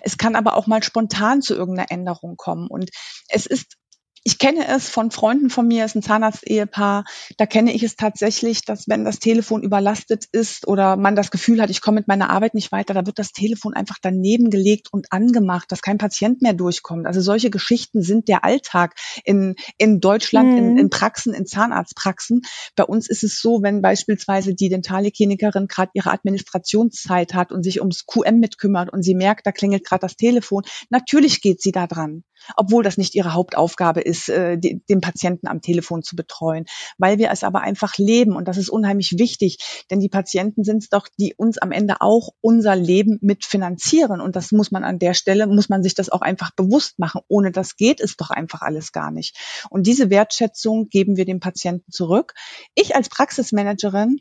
[0.03, 2.69] Es kann aber auch mal spontan zu irgendeiner Änderung kommen.
[2.69, 2.91] Und
[3.29, 3.77] es ist
[4.27, 7.05] ich kenne es von Freunden von mir, ist ein Zahnarzt-Ehepaar,
[7.37, 11.63] da kenne ich es tatsächlich, dass wenn das Telefon überlastet ist oder man das Gefühl
[11.63, 14.89] hat, ich komme mit meiner Arbeit nicht weiter, da wird das Telefon einfach daneben gelegt
[14.93, 17.07] und angemacht, dass kein Patient mehr durchkommt.
[17.07, 20.59] Also solche Geschichten sind der Alltag in, in Deutschland, mhm.
[20.59, 22.43] in, in Praxen, in Zahnarztpraxen.
[22.75, 27.79] Bei uns ist es so, wenn beispielsweise die Dentalklinikerin gerade ihre Administrationszeit hat und sich
[27.81, 31.87] ums QM mitkümmert und sie merkt, da klingelt gerade das Telefon, natürlich geht sie da
[31.87, 32.25] dran
[32.57, 36.67] obwohl das nicht ihre Hauptaufgabe ist, äh, die, den Patienten am Telefon zu betreuen,
[36.99, 39.59] weil wir es aber einfach leben und das ist unheimlich wichtig,
[39.91, 44.37] denn die Patienten sind es doch, die uns am Ende auch unser Leben mitfinanzieren und
[44.37, 47.21] das muss man an der Stelle, muss man sich das auch einfach bewusst machen.
[47.29, 49.37] Ohne das geht es doch einfach alles gar nicht.
[49.71, 52.35] Und diese Wertschätzung geben wir dem Patienten zurück.
[52.75, 54.19] Ich als Praxismanagerin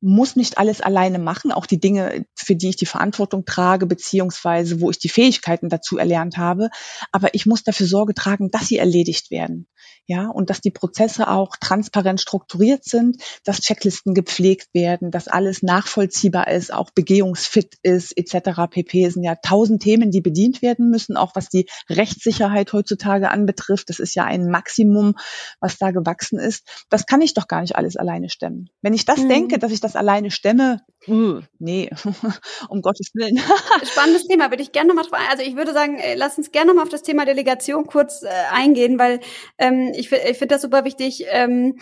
[0.00, 4.80] muss nicht alles alleine machen, auch die Dinge, für die ich die Verantwortung trage, beziehungsweise
[4.80, 6.70] wo ich die Fähigkeiten dazu erlernt habe.
[7.12, 9.68] Aber ich muss dafür Sorge tragen, dass sie erledigt werden
[10.06, 15.62] ja, und dass die Prozesse auch transparent strukturiert sind, dass Checklisten gepflegt werden, dass alles
[15.62, 18.62] nachvollziehbar ist, auch begehungsfit ist, etc.
[18.68, 19.04] pp.
[19.04, 23.88] Es sind ja tausend Themen, die bedient werden müssen, auch was die Rechtssicherheit heutzutage anbetrifft.
[23.88, 25.14] Das ist ja ein Maximum,
[25.60, 26.66] was da gewachsen ist.
[26.88, 28.68] Das kann ich doch gar nicht alles alleine stemmen.
[28.82, 29.28] Wenn ich das mhm.
[29.28, 31.88] denke, dass ich das alleine stemme, uh, nee,
[32.68, 33.38] um Gottes Willen.
[33.84, 36.68] Spannendes Thema, würde ich gerne nochmal drauf, also ich würde sagen, äh, lass uns gerne
[36.68, 39.20] nochmal auf das Thema Delegation kurz äh, eingehen, weil
[39.58, 41.24] ähm, ich, ich finde das super wichtig.
[41.28, 41.78] Ähm,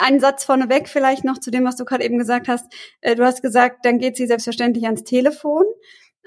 [0.00, 2.66] einen Satz vorneweg vielleicht noch zu dem, was du gerade eben gesagt hast.
[3.00, 5.64] Äh, du hast gesagt, dann geht sie selbstverständlich ans Telefon.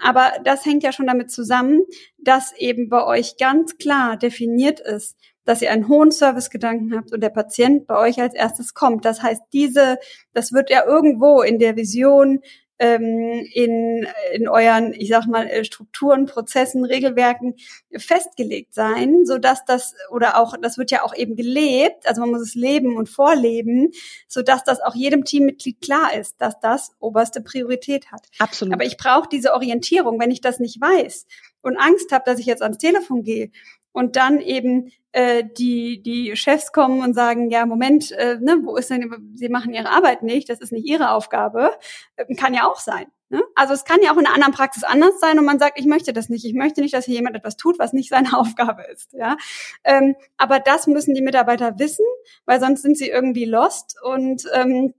[0.02, 1.82] Aber das hängt ja schon damit zusammen,
[2.18, 7.22] dass eben bei euch ganz klar definiert ist, dass ihr einen hohen Servicegedanken habt und
[7.22, 9.04] der Patient bei euch als erstes kommt.
[9.04, 9.98] Das heißt, diese,
[10.34, 12.40] das wird ja irgendwo in der Vision
[12.80, 17.56] ähm, in, in euren, ich sag mal, äh, Strukturen, Prozessen, Regelwerken
[17.96, 22.32] festgelegt sein, so dass das oder auch das wird ja auch eben gelebt, also man
[22.32, 23.92] muss es leben und vorleben,
[24.28, 28.28] so dass das auch jedem Teammitglied klar ist, dass das oberste Priorität hat.
[28.40, 28.74] Absolut.
[28.74, 31.28] Aber ich brauche diese Orientierung, wenn ich das nicht weiß
[31.62, 33.52] und Angst habe, dass ich jetzt ans Telefon gehe
[33.92, 38.76] und dann eben äh, die die Chefs kommen und sagen, ja Moment, äh, ne, wo
[38.76, 41.72] ist denn, sie machen ihre Arbeit nicht, das ist nicht ihre Aufgabe,
[42.16, 43.08] äh, kann ja auch sein.
[43.30, 43.44] Ne?
[43.56, 45.86] Also es kann ja auch in einer anderen Praxis anders sein und man sagt, ich
[45.86, 48.84] möchte das nicht, ich möchte nicht, dass hier jemand etwas tut, was nicht seine Aufgabe
[48.92, 49.14] ist.
[49.14, 49.38] Ja,
[49.84, 52.06] ähm, aber das müssen die Mitarbeiter wissen,
[52.46, 54.94] weil sonst sind sie irgendwie lost und ähm,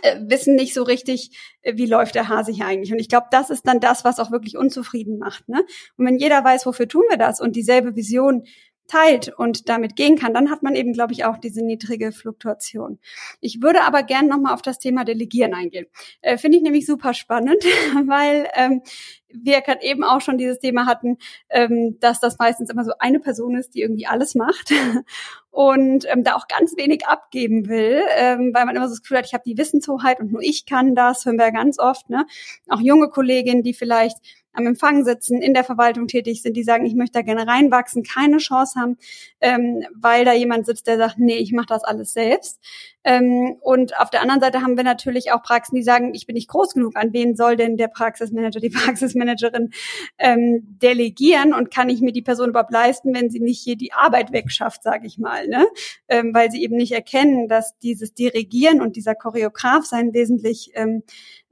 [0.00, 2.92] äh, wissen nicht so richtig, äh, wie läuft der Hase hier eigentlich.
[2.92, 5.48] Und ich glaube, das ist dann das, was auch wirklich unzufrieden macht.
[5.48, 5.64] Ne?
[5.96, 8.44] Und wenn jeder weiß, wofür tun wir das und dieselbe Vision
[8.92, 12.98] teilt und damit gehen kann, dann hat man eben, glaube ich, auch diese niedrige Fluktuation.
[13.40, 15.86] Ich würde aber gern nochmal auf das Thema Delegieren eingehen.
[16.20, 17.64] Äh, Finde ich nämlich super spannend,
[18.06, 18.82] weil ähm,
[19.28, 21.16] wir gerade eben auch schon dieses Thema hatten,
[21.48, 24.72] ähm, dass das meistens immer so eine Person ist, die irgendwie alles macht
[25.50, 29.18] und ähm, da auch ganz wenig abgeben will, ähm, weil man immer so das Gefühl
[29.18, 32.10] hat, ich habe die Wissenshoheit und nur ich kann das, hören wir ganz oft.
[32.10, 32.26] Ne?
[32.68, 34.18] Auch junge Kolleginnen, die vielleicht
[34.52, 38.02] am Empfang sitzen, in der Verwaltung tätig sind, die sagen, ich möchte da gerne reinwachsen,
[38.02, 38.96] keine Chance haben,
[39.40, 42.60] ähm, weil da jemand sitzt, der sagt, nee, ich mache das alles selbst.
[43.04, 46.34] Ähm, und auf der anderen Seite haben wir natürlich auch Praxen, die sagen, ich bin
[46.34, 46.96] nicht groß genug.
[46.96, 49.70] An wen soll denn der Praxismanager, die Praxismanagerin
[50.18, 53.92] ähm, delegieren und kann ich mir die Person überhaupt leisten, wenn sie nicht hier die
[53.92, 55.66] Arbeit wegschafft, sage ich mal, ne?
[56.08, 61.02] Ähm, weil sie eben nicht erkennen, dass dieses Dirigieren und dieser Choreograf sein wesentlich ähm,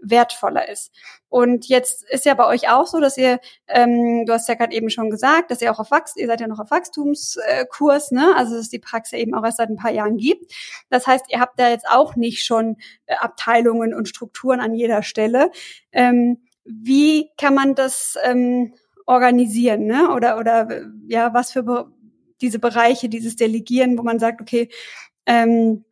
[0.03, 0.93] wertvoller ist.
[1.29, 4.75] Und jetzt ist ja bei euch auch so, dass ihr, ähm, du hast ja gerade
[4.75, 8.35] eben schon gesagt, dass ihr auch auf Wachs, ihr seid ja noch auf Wachstumskurs, ne?
[8.37, 10.53] Also dass die Praxis eben auch erst seit ein paar Jahren gibt.
[10.89, 15.03] Das heißt, ihr habt da jetzt auch nicht schon äh, Abteilungen und Strukturen an jeder
[15.03, 15.51] Stelle.
[15.93, 18.75] Ähm, wie kann man das ähm,
[19.07, 20.11] organisieren, ne?
[20.15, 20.69] Oder oder
[21.09, 21.87] ja, was für Be
[22.41, 24.71] diese Bereiche, dieses Delegieren, wo man sagt, okay,
[25.27, 25.85] ähm,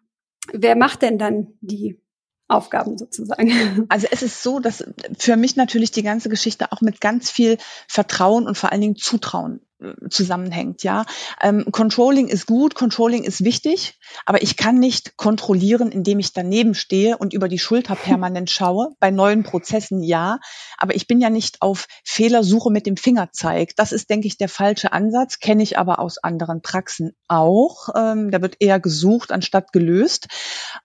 [0.53, 2.01] wer macht denn dann die
[2.49, 3.87] Aufgaben sozusagen.
[3.89, 4.85] Also es ist so, dass
[5.19, 8.97] für mich natürlich die ganze Geschichte auch mit ganz viel Vertrauen und vor allen Dingen
[8.97, 9.61] Zutrauen
[10.11, 11.05] zusammenhängt, ja.
[11.41, 16.75] Ähm, Controlling ist gut, Controlling ist wichtig, aber ich kann nicht kontrollieren, indem ich daneben
[16.75, 18.91] stehe und über die Schulter permanent schaue.
[18.99, 20.41] Bei neuen Prozessen ja,
[20.79, 23.77] aber ich bin ja nicht auf Fehlersuche mit dem Fingerzeig.
[23.77, 27.89] Das ist, denke ich, der falsche Ansatz, kenne ich aber aus anderen Praxen auch.
[27.95, 30.27] Ähm, da wird eher gesucht anstatt gelöst.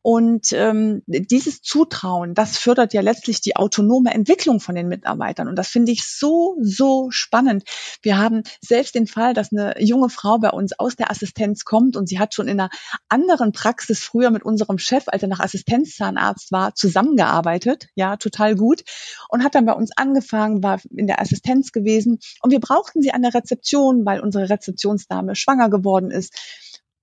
[0.01, 5.47] Und ähm, dieses Zutrauen, das fördert ja letztlich die autonome Entwicklung von den Mitarbeitern.
[5.47, 7.63] Und das finde ich so, so spannend.
[8.01, 11.63] Wir haben selbst selbst den Fall, dass eine junge Frau bei uns aus der Assistenz
[11.63, 12.69] kommt und sie hat schon in einer
[13.07, 17.87] anderen Praxis früher mit unserem Chef, als er noch Assistenzzahnarzt war, zusammengearbeitet.
[17.95, 18.83] Ja, total gut.
[19.29, 22.19] Und hat dann bei uns angefangen, war in der Assistenz gewesen.
[22.41, 26.33] Und wir brauchten sie an der Rezeption, weil unsere Rezeptionsdame schwanger geworden ist.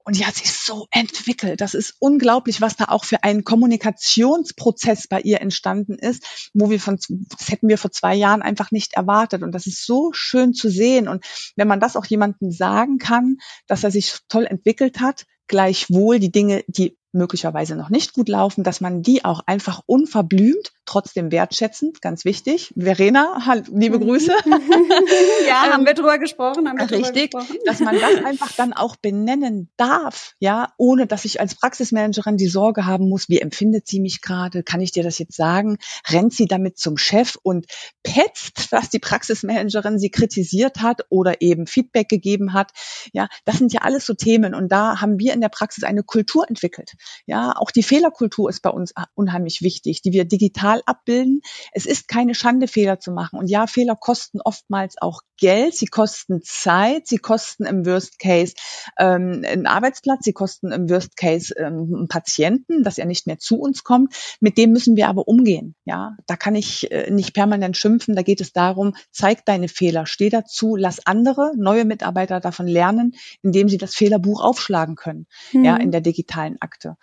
[0.05, 1.61] Und die hat sich so entwickelt.
[1.61, 6.81] Das ist unglaublich, was da auch für ein Kommunikationsprozess bei ihr entstanden ist, wo wir
[6.81, 9.43] von, das hätten wir vor zwei Jahren einfach nicht erwartet.
[9.43, 11.07] Und das ist so schön zu sehen.
[11.07, 11.25] Und
[11.57, 13.37] wenn man das auch jemandem sagen kann,
[13.67, 18.65] dass er sich toll entwickelt hat, gleichwohl die Dinge, die möglicherweise noch nicht gut laufen,
[18.65, 22.74] dass man die auch einfach unverblümt, trotzdem wertschätzend, ganz wichtig.
[22.76, 23.38] Verena,
[23.70, 24.03] liebe mhm.
[24.03, 24.33] Grüße.
[25.48, 26.68] ja, haben ähm, wir drüber gesprochen.
[26.68, 27.59] Haben wir richtig, gesprochen.
[27.64, 32.48] dass man das einfach dann auch benennen darf, ja, ohne dass ich als Praxismanagerin die
[32.48, 36.33] Sorge haben muss, wie empfindet sie mich gerade, kann ich dir das jetzt sagen, rennt
[36.33, 37.66] sie damit zum Chef und
[38.03, 42.72] petzt, dass die Praxismanagerin sie kritisiert hat oder eben Feedback gegeben hat.
[43.12, 46.03] Ja, das sind ja alles so Themen und da haben wir in der Praxis eine
[46.03, 46.94] Kultur entwickelt.
[47.26, 51.40] Ja, auch die Fehlerkultur ist bei uns unheimlich wichtig, die wir digital abbilden.
[51.73, 53.38] Es ist keine Schande, Fehler zu machen.
[53.38, 58.55] Und ja, Fehler kosten oftmals auch Geld, sie kosten Zeit, sie kosten im Worst Case
[58.99, 63.38] ähm, einen Arbeitsplatz, sie kosten im Worst Case ähm, einen Patienten, dass er nicht mehr
[63.38, 64.14] zu uns kommt.
[64.40, 65.75] Mit dem müssen wir aber umgehen.
[65.85, 68.14] Ja, da kann ich äh, nicht permanent schimpfen.
[68.14, 73.14] Da geht es darum, zeig deine Fehler, steh dazu, lass andere neue Mitarbeiter davon lernen,
[73.43, 75.27] indem sie das Fehlerbuch aufschlagen können.
[75.53, 75.64] Mhm.
[75.64, 76.97] Ja, in der digitalen Akte.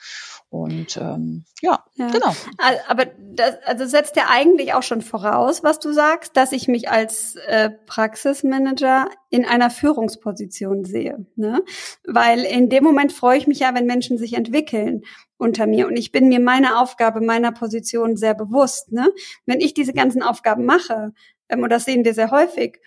[0.49, 2.33] Und ähm, ja, ja, genau.
[2.87, 6.89] Aber das also setzt ja eigentlich auch schon voraus, was du sagst, dass ich mich
[6.89, 11.25] als äh, Praxismanager in einer Führungsposition sehe.
[11.35, 11.63] Ne?
[12.05, 15.03] Weil in dem Moment freue ich mich ja, wenn Menschen sich entwickeln
[15.37, 15.85] unter mir.
[15.87, 18.93] Und ich bin mir meiner Aufgabe, meiner Position sehr bewusst.
[18.93, 19.11] Ne?
[19.45, 21.13] Wenn ich diese ganzen Aufgaben mache,
[21.49, 22.79] ähm, und das sehen wir sehr häufig,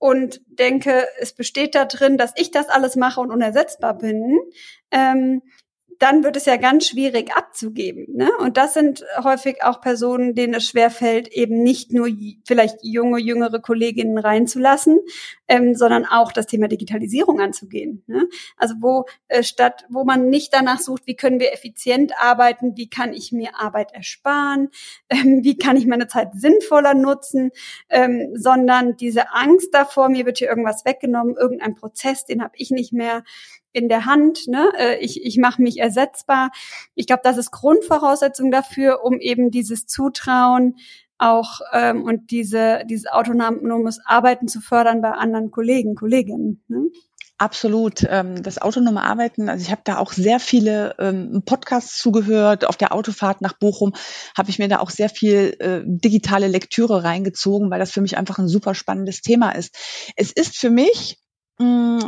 [0.00, 4.38] und denke, es besteht da drin, dass ich das alles mache und unersetzbar bin,
[4.92, 5.42] ähm,
[5.98, 8.06] dann wird es ja ganz schwierig abzugeben.
[8.14, 8.30] Ne?
[8.38, 12.08] Und das sind häufig auch Personen, denen es schwerfällt, eben nicht nur
[12.46, 15.00] vielleicht junge, jüngere Kolleginnen reinzulassen,
[15.48, 18.04] ähm, sondern auch das Thema Digitalisierung anzugehen.
[18.06, 18.28] Ne?
[18.56, 22.88] Also wo äh, statt, wo man nicht danach sucht, wie können wir effizient arbeiten, wie
[22.88, 24.68] kann ich mir Arbeit ersparen,
[25.10, 27.50] ähm, wie kann ich meine Zeit sinnvoller nutzen,
[27.88, 32.70] ähm, sondern diese Angst davor, mir wird hier irgendwas weggenommen, irgendein Prozess, den habe ich
[32.70, 33.24] nicht mehr
[33.78, 34.70] in der Hand, ne?
[34.78, 36.50] Äh, ich, ich mache mich ersetzbar.
[36.94, 40.76] Ich glaube, das ist Grundvoraussetzung dafür, um eben dieses Zutrauen
[41.18, 46.62] auch ähm, und diese dieses autonomes Arbeiten zu fördern bei anderen Kollegen, Kolleginnen.
[46.68, 46.90] Ne?
[47.40, 48.04] Absolut.
[48.10, 52.64] Ähm, das autonome Arbeiten, also ich habe da auch sehr viele ähm, Podcasts zugehört.
[52.64, 53.92] Auf der Autofahrt nach Bochum
[54.36, 58.18] habe ich mir da auch sehr viel äh, digitale Lektüre reingezogen, weil das für mich
[58.18, 59.76] einfach ein super spannendes Thema ist.
[60.16, 61.18] Es ist für mich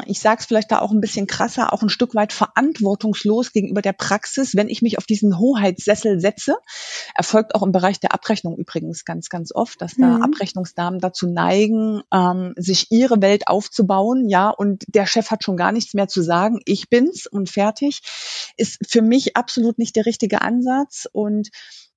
[0.06, 3.82] ich sage es vielleicht da auch ein bisschen krasser, auch ein Stück weit verantwortungslos gegenüber
[3.82, 6.56] der Praxis, wenn ich mich auf diesen Hoheitssessel setze.
[7.16, 10.22] Erfolgt auch im Bereich der Abrechnung übrigens ganz, ganz oft, dass da mhm.
[10.22, 15.72] Abrechnungsdamen dazu neigen, ähm, sich ihre Welt aufzubauen, ja, und der Chef hat schon gar
[15.72, 18.02] nichts mehr zu sagen, ich bin's und fertig,
[18.56, 21.48] ist für mich absolut nicht der richtige Ansatz und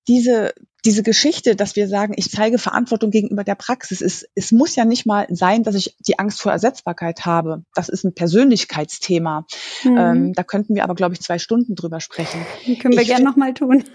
[0.07, 0.53] diese,
[0.85, 4.85] diese Geschichte, dass wir sagen, ich zeige Verantwortung gegenüber der Praxis, es, es muss ja
[4.85, 7.63] nicht mal sein, dass ich die Angst vor Ersetzbarkeit habe.
[7.73, 9.45] Das ist ein Persönlichkeitsthema.
[9.83, 9.97] Mhm.
[9.97, 12.45] Ähm, da könnten wir aber, glaube ich, zwei Stunden drüber sprechen.
[12.65, 13.83] Die können wir gerne nochmal tun.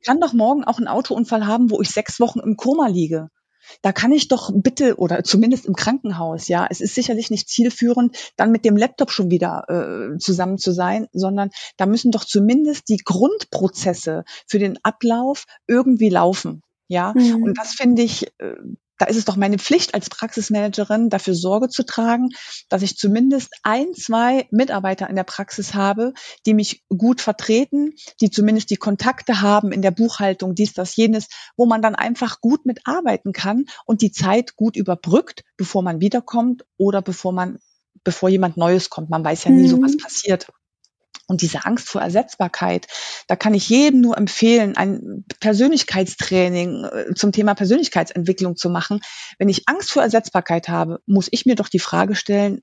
[0.00, 3.30] Ich kann doch morgen auch einen Autounfall haben, wo ich sechs Wochen im Koma liege
[3.82, 8.32] da kann ich doch bitte oder zumindest im Krankenhaus, ja, es ist sicherlich nicht zielführend,
[8.36, 12.88] dann mit dem Laptop schon wieder äh, zusammen zu sein, sondern da müssen doch zumindest
[12.88, 16.62] die Grundprozesse für den Ablauf irgendwie laufen.
[16.88, 17.42] Ja, mhm.
[17.42, 18.54] und das finde ich, äh,
[18.98, 22.30] da ist es doch meine Pflicht als Praxismanagerin, dafür Sorge zu tragen,
[22.68, 26.12] dass ich zumindest ein, zwei Mitarbeiter in der Praxis habe,
[26.46, 31.28] die mich gut vertreten, die zumindest die Kontakte haben in der Buchhaltung, dies, das, jenes,
[31.56, 36.64] wo man dann einfach gut mitarbeiten kann und die Zeit gut überbrückt, bevor man wiederkommt
[36.76, 37.58] oder bevor man,
[38.04, 39.10] bevor jemand Neues kommt.
[39.10, 39.68] Man weiß ja nie, mhm.
[39.68, 40.48] so was passiert.
[41.28, 42.86] Und diese Angst vor Ersetzbarkeit,
[43.26, 49.00] da kann ich jedem nur empfehlen, ein Persönlichkeitstraining äh, zum Thema Persönlichkeitsentwicklung zu machen.
[49.38, 52.62] Wenn ich Angst vor Ersetzbarkeit habe, muss ich mir doch die Frage stellen,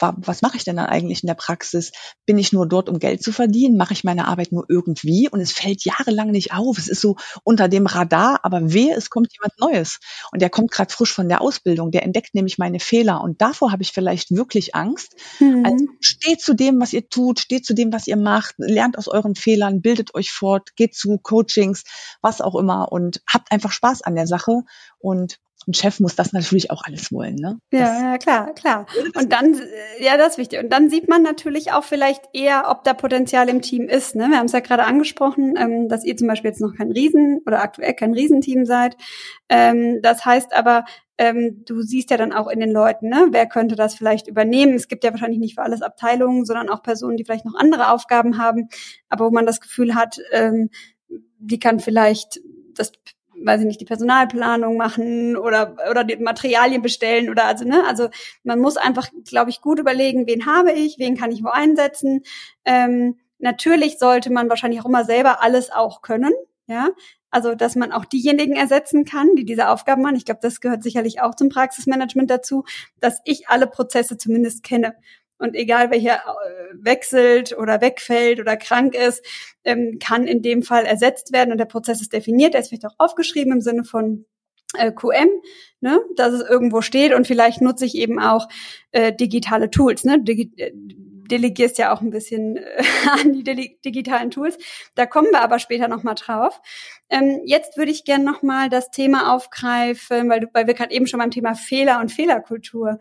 [0.00, 1.92] was mache ich denn dann eigentlich in der Praxis?
[2.26, 3.76] Bin ich nur dort, um Geld zu verdienen?
[3.76, 5.28] Mache ich meine Arbeit nur irgendwie?
[5.28, 6.78] Und es fällt jahrelang nicht auf.
[6.78, 9.98] Es ist so unter dem Radar, aber wehe, es kommt jemand Neues.
[10.32, 11.90] Und der kommt gerade frisch von der Ausbildung.
[11.90, 13.20] Der entdeckt nämlich meine Fehler.
[13.22, 15.16] Und davor habe ich vielleicht wirklich Angst.
[15.38, 15.64] Mhm.
[15.64, 19.08] Also steht zu dem, was ihr tut, steht zu dem, was ihr macht, lernt aus
[19.08, 21.84] euren Fehlern, bildet euch fort, geht zu Coachings,
[22.22, 24.62] was auch immer und habt einfach Spaß an der Sache.
[24.98, 27.60] Und ein Chef muss das natürlich auch alles wollen, ne?
[27.70, 28.86] Ja, ja, klar, klar.
[29.14, 30.60] Und dann, äh, ja, das ist wichtig.
[30.60, 34.14] Und dann sieht man natürlich auch vielleicht eher, ob da Potenzial im Team ist.
[34.14, 34.28] Ne?
[34.30, 37.40] Wir haben es ja gerade angesprochen, ähm, dass ihr zum Beispiel jetzt noch kein Riesen
[37.46, 38.96] oder aktuell kein Riesenteam seid.
[39.48, 40.84] Ähm, das heißt aber,
[41.18, 43.28] ähm, du siehst ja dann auch in den Leuten, ne?
[43.30, 44.74] wer könnte das vielleicht übernehmen.
[44.74, 47.92] Es gibt ja wahrscheinlich nicht für alles Abteilungen, sondern auch Personen, die vielleicht noch andere
[47.92, 48.68] Aufgaben haben,
[49.10, 50.70] aber wo man das Gefühl hat, ähm,
[51.38, 52.40] die kann vielleicht
[52.74, 52.92] das
[53.44, 58.08] weiß ich nicht, die Personalplanung machen oder, oder die Materialien bestellen oder also, ne, also
[58.42, 62.22] man muss einfach, glaube ich, gut überlegen, wen habe ich, wen kann ich wo einsetzen.
[62.64, 66.32] Ähm, natürlich sollte man wahrscheinlich auch immer selber alles auch können,
[66.66, 66.88] ja.
[67.32, 70.16] Also, dass man auch diejenigen ersetzen kann, die diese Aufgaben machen.
[70.16, 72.64] Ich glaube, das gehört sicherlich auch zum Praxismanagement dazu,
[72.98, 74.96] dass ich alle Prozesse zumindest kenne
[75.40, 79.24] und egal welcher äh, wechselt oder wegfällt oder krank ist,
[79.64, 81.50] ähm, kann in dem Fall ersetzt werden.
[81.50, 84.26] Und der Prozess ist definiert, er ist vielleicht auch aufgeschrieben im Sinne von
[84.78, 85.30] äh, QM,
[85.80, 87.14] ne, dass es irgendwo steht.
[87.14, 88.48] Und vielleicht nutze ich eben auch
[88.92, 90.72] äh, digitale Tools, ne, Digi äh,
[91.30, 94.58] delegierst ja auch ein bisschen äh, an die digitalen Tools.
[94.94, 96.60] Da kommen wir aber später nochmal drauf.
[97.08, 101.20] Ähm, jetzt würde ich gerne nochmal das Thema aufgreifen, weil, weil wir gerade eben schon
[101.20, 102.98] beim Thema Fehler und Fehlerkultur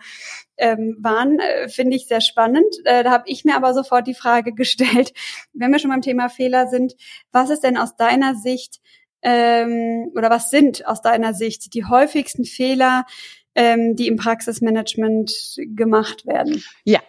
[0.58, 2.76] ähm, waren, äh, finde ich sehr spannend.
[2.86, 5.13] Äh, da habe ich mir aber sofort die Frage gestellt,
[5.54, 6.96] wenn wir schon beim Thema Fehler sind,
[7.32, 8.80] was ist denn aus deiner Sicht
[9.22, 13.06] ähm, oder was sind aus deiner Sicht die häufigsten Fehler,
[13.56, 16.63] ähm, die im Praxismanagement gemacht werden?
[16.84, 17.02] Ja,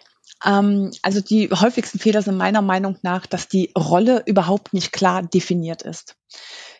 [0.45, 5.23] ähm, also die häufigsten Fehler sind meiner Meinung nach, dass die Rolle überhaupt nicht klar
[5.23, 6.15] definiert ist.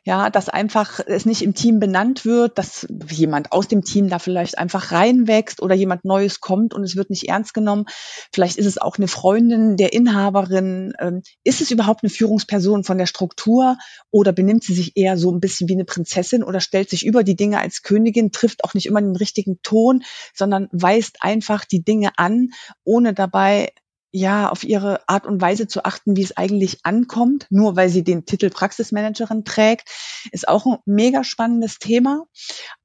[0.03, 4.17] Ja, dass einfach es nicht im Team benannt wird, dass jemand aus dem Team da
[4.17, 7.85] vielleicht einfach reinwächst oder jemand Neues kommt und es wird nicht ernst genommen.
[8.33, 10.93] Vielleicht ist es auch eine Freundin der Inhaberin.
[10.99, 13.77] Ähm, ist es überhaupt eine Führungsperson von der Struktur
[14.09, 17.23] oder benimmt sie sich eher so ein bisschen wie eine Prinzessin oder stellt sich über
[17.23, 20.01] die Dinge als Königin, trifft auch nicht immer den richtigen Ton,
[20.33, 22.49] sondern weist einfach die Dinge an,
[22.83, 23.69] ohne dabei
[24.11, 28.03] ja, auf ihre Art und Weise zu achten, wie es eigentlich ankommt, nur weil sie
[28.03, 29.89] den Titel Praxismanagerin trägt,
[30.31, 32.25] ist auch ein mega spannendes Thema.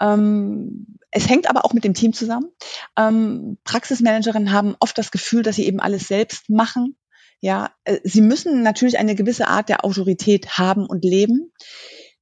[0.00, 2.50] Ähm, es hängt aber auch mit dem Team zusammen.
[2.96, 6.96] Ähm, Praxismanagerinnen haben oft das Gefühl, dass sie eben alles selbst machen.
[7.40, 11.52] Ja, äh, sie müssen natürlich eine gewisse Art der Autorität haben und leben.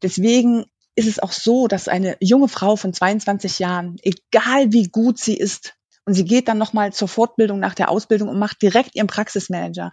[0.02, 0.64] Deswegen
[0.96, 5.36] ist es auch so, dass eine junge Frau von 22 Jahren, egal wie gut sie
[5.36, 5.74] ist,
[6.06, 9.90] und sie geht dann nochmal zur Fortbildung nach der Ausbildung und macht direkt ihren Praxismanager.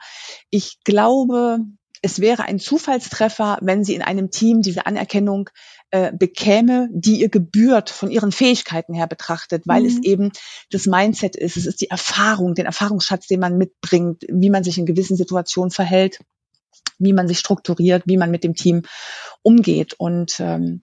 [0.49, 1.59] Ich glaube,
[2.01, 5.49] es wäre ein Zufallstreffer, wenn sie in einem Team diese Anerkennung
[5.91, 9.87] äh, bekäme, die ihr gebührt von ihren Fähigkeiten her betrachtet, weil mhm.
[9.87, 10.31] es eben
[10.71, 14.77] das Mindset ist, es ist die Erfahrung, den Erfahrungsschatz, den man mitbringt, wie man sich
[14.77, 16.19] in gewissen Situationen verhält,
[16.97, 18.83] wie man sich strukturiert, wie man mit dem Team
[19.43, 19.93] umgeht.
[19.97, 20.81] Und ähm,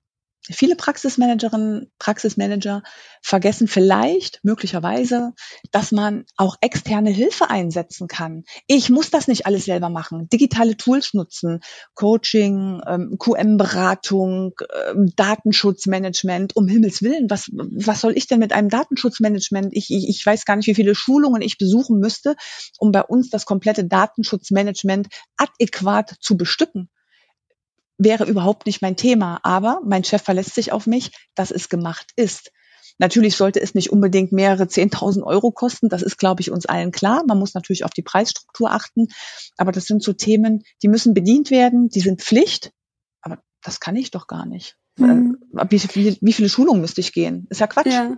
[0.51, 2.83] Viele Praxismanagerinnen, Praxismanager
[3.21, 5.33] vergessen vielleicht, möglicherweise,
[5.71, 8.45] dass man auch externe Hilfe einsetzen kann.
[8.67, 10.29] Ich muss das nicht alles selber machen.
[10.29, 11.61] Digitale Tools nutzen,
[11.95, 14.55] Coaching, ähm, QM-Beratung,
[14.91, 17.29] ähm, Datenschutzmanagement, um Himmels Willen.
[17.29, 19.69] Was, was soll ich denn mit einem Datenschutzmanagement?
[19.73, 22.37] Ich, ich, ich weiß gar nicht, wie viele Schulungen ich besuchen müsste,
[22.79, 26.89] um bei uns das komplette Datenschutzmanagement adäquat zu bestücken
[27.99, 29.41] wäre überhaupt nicht mein Thema.
[29.43, 32.53] Aber mein Chef verlässt sich auf mich, dass es gemacht ist.
[32.99, 35.89] Natürlich sollte es nicht unbedingt mehrere 10.000 Euro kosten.
[35.89, 37.23] Das ist, glaube ich, uns allen klar.
[37.27, 39.07] Man muss natürlich auf die Preisstruktur achten.
[39.57, 41.89] Aber das sind so Themen, die müssen bedient werden.
[41.89, 42.73] Die sind Pflicht.
[43.21, 44.77] Aber das kann ich doch gar nicht.
[44.97, 45.39] Mhm.
[45.71, 47.47] Wie, wie, wie, viele Schulungen müsste ich gehen?
[47.51, 47.87] Ist ja Quatsch.
[47.87, 48.17] Ja.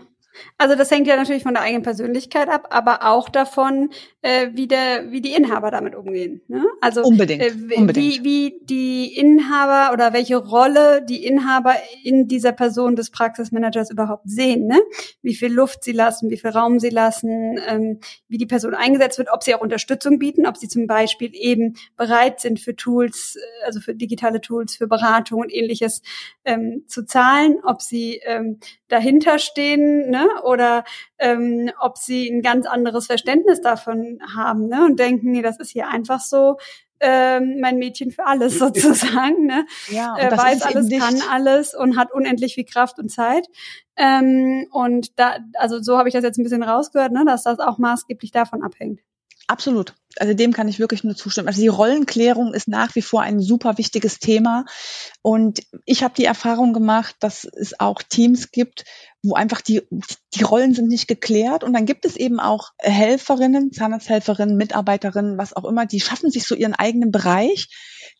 [0.58, 3.90] Also das hängt ja natürlich von der eigenen Persönlichkeit ab, aber auch davon,
[4.22, 6.42] äh, wie der, wie die Inhaber damit umgehen.
[6.48, 6.64] Ne?
[6.80, 7.96] Also unbedingt, äh, unbedingt.
[7.96, 14.28] Wie, wie die Inhaber oder welche Rolle die Inhaber in dieser Person des Praxismanagers überhaupt
[14.28, 14.66] sehen.
[14.66, 14.80] Ne?
[15.22, 19.18] Wie viel Luft sie lassen, wie viel Raum sie lassen, ähm, wie die Person eingesetzt
[19.18, 23.36] wird, ob sie auch Unterstützung bieten, ob sie zum Beispiel eben bereit sind für Tools,
[23.36, 26.02] äh, also für digitale Tools, für Beratung und ähnliches
[26.44, 28.58] ähm, zu zahlen, ob sie ähm,
[28.90, 30.10] dahinter stehen.
[30.10, 30.28] Ne?
[30.44, 30.84] oder
[31.18, 34.84] ähm, ob sie ein ganz anderes Verständnis davon haben ne?
[34.84, 36.56] und denken, nee, das ist hier einfach so,
[37.00, 39.46] ähm, mein Mädchen für alles sozusagen.
[39.46, 39.66] Ne?
[39.88, 43.46] Ja, äh, weiß alles, kann alles und hat unendlich viel Kraft und Zeit.
[43.96, 47.58] Ähm, und da, also so habe ich das jetzt ein bisschen rausgehört, ne, dass das
[47.58, 49.00] auch maßgeblich davon abhängt.
[49.50, 49.94] Absolut.
[50.16, 51.48] Also dem kann ich wirklich nur zustimmen.
[51.48, 54.64] Also die Rollenklärung ist nach wie vor ein super wichtiges Thema.
[55.22, 58.84] Und ich habe die Erfahrung gemacht, dass es auch Teams gibt,
[59.24, 59.82] wo einfach die,
[60.34, 61.64] die Rollen sind nicht geklärt.
[61.64, 66.46] Und dann gibt es eben auch Helferinnen, Zahnarzthelferinnen, Mitarbeiterinnen, was auch immer, die schaffen sich
[66.46, 67.66] so ihren eigenen Bereich,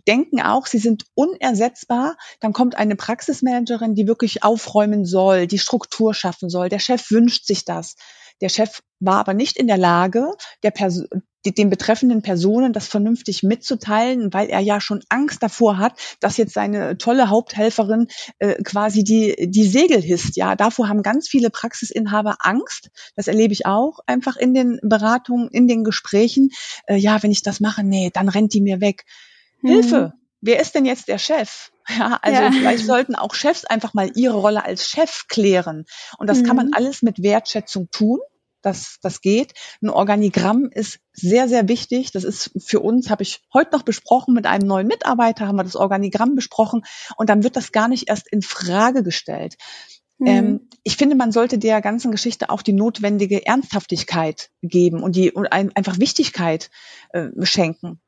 [0.08, 2.16] denken auch, sie sind unersetzbar.
[2.40, 6.70] Dann kommt eine Praxismanagerin, die wirklich aufräumen soll, die Struktur schaffen soll.
[6.70, 7.94] Der Chef wünscht sich das.
[8.40, 10.32] Der Chef war aber nicht in der Lage,
[10.62, 11.08] der Person,
[11.46, 16.52] den betreffenden Personen das vernünftig mitzuteilen, weil er ja schon Angst davor hat, dass jetzt
[16.52, 20.36] seine tolle Haupthelferin äh, quasi die, die Segel hisst.
[20.36, 22.90] Ja, davor haben ganz viele Praxisinhaber Angst.
[23.16, 26.50] Das erlebe ich auch einfach in den Beratungen, in den Gesprächen.
[26.86, 29.04] Äh, ja, wenn ich das mache, nee, dann rennt die mir weg.
[29.60, 29.70] Hm.
[29.70, 30.12] Hilfe!
[30.42, 31.70] Wer ist denn jetzt der Chef?
[31.98, 32.52] Ja, also ja.
[32.52, 35.84] vielleicht sollten auch Chefs einfach mal ihre Rolle als Chef klären.
[36.18, 36.44] Und das mhm.
[36.44, 36.74] kann man hm.
[36.74, 38.20] alles mit Wertschätzung tun
[38.62, 39.54] das, das geht.
[39.82, 42.12] Ein Organigramm ist sehr, sehr wichtig.
[42.12, 45.64] Das ist für uns, habe ich heute noch besprochen mit einem neuen Mitarbeiter, haben wir
[45.64, 46.82] das Organigramm besprochen
[47.16, 49.56] und dann wird das gar nicht erst in Frage gestellt.
[50.18, 50.26] Mhm.
[50.26, 55.32] Ähm, ich finde, man sollte der ganzen Geschichte auch die notwendige Ernsthaftigkeit geben und die
[55.32, 56.70] und ein, einfach Wichtigkeit
[57.10, 58.00] äh, schenken.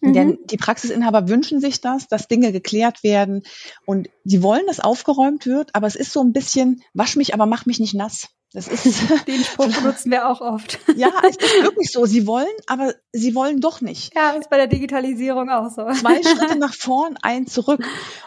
[0.00, 0.12] Mhm.
[0.12, 3.42] Denn die Praxisinhaber wünschen sich das, dass Dinge geklärt werden
[3.86, 7.46] und die wollen, dass aufgeräumt wird, aber es ist so ein bisschen, wasch mich, aber
[7.46, 8.28] mach mich nicht nass.
[8.52, 8.86] Das ist,
[9.26, 10.78] Den Spruch benutzen wir auch oft.
[10.96, 12.06] Ja, es ist wirklich so.
[12.06, 14.14] Sie wollen, aber sie wollen doch nicht.
[14.14, 15.86] Ja, ist bei der Digitalisierung auch so.
[15.92, 17.84] Zwei Schritte nach vorn, ein zurück.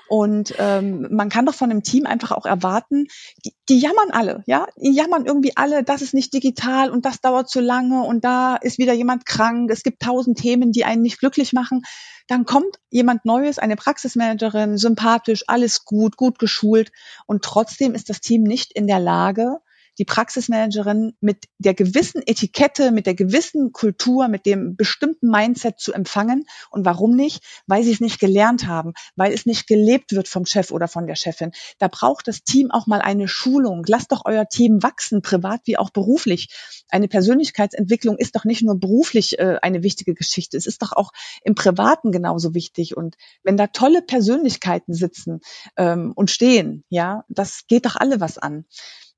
[0.07, 3.07] Und ähm, man kann doch von einem Team einfach auch erwarten,
[3.45, 7.22] die, die jammern alle, ja, die jammern irgendwie alle, das ist nicht digital und das
[7.22, 9.72] dauert zu lange und da ist wieder jemand krank.
[9.72, 11.82] Es gibt tausend Themen, die einen nicht glücklich machen.
[12.28, 16.91] Dann kommt jemand Neues, eine Praxismanagerin, sympathisch, alles gut, gut geschult
[17.26, 19.59] und trotzdem ist das Team nicht in der Lage,
[19.97, 25.93] die Praxismanagerin mit der gewissen Etikette, mit der gewissen Kultur, mit dem bestimmten Mindset zu
[25.93, 26.45] empfangen.
[26.69, 27.43] Und warum nicht?
[27.67, 31.07] Weil sie es nicht gelernt haben, weil es nicht gelebt wird vom Chef oder von
[31.07, 31.51] der Chefin.
[31.79, 33.83] Da braucht das Team auch mal eine Schulung.
[33.87, 36.49] Lasst doch euer Team wachsen, privat wie auch beruflich.
[36.89, 40.57] Eine Persönlichkeitsentwicklung ist doch nicht nur beruflich äh, eine wichtige Geschichte.
[40.57, 41.11] Es ist doch auch
[41.43, 42.97] im Privaten genauso wichtig.
[42.97, 45.41] Und wenn da tolle Persönlichkeiten sitzen
[45.77, 48.65] ähm, und stehen, ja, das geht doch alle was an.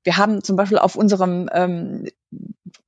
[0.04, 2.06] Wir haben zum Beispiel auf unserem ähm,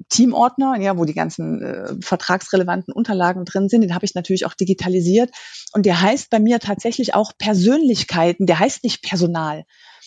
[0.09, 4.55] Teamordner, ja, wo die ganzen äh, vertragsrelevanten Unterlagen drin sind, den habe ich natürlich auch
[4.55, 5.31] digitalisiert.
[5.73, 9.65] Und der heißt bei mir tatsächlich auch Persönlichkeiten, der heißt nicht Personal.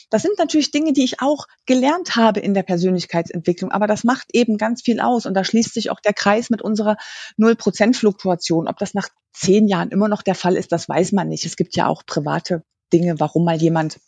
[0.10, 4.28] Das sind natürlich Dinge, die ich auch gelernt habe in der Persönlichkeitsentwicklung, aber das macht
[4.34, 6.98] eben ganz viel aus und da schließt sich auch der Kreis mit unserer
[7.38, 8.68] Null-Prozent-Fluktuation.
[8.68, 11.46] Ob das nach zehn Jahren immer noch der Fall ist, das weiß man nicht.
[11.46, 14.00] Es gibt ja auch private Dinge, warum mal jemand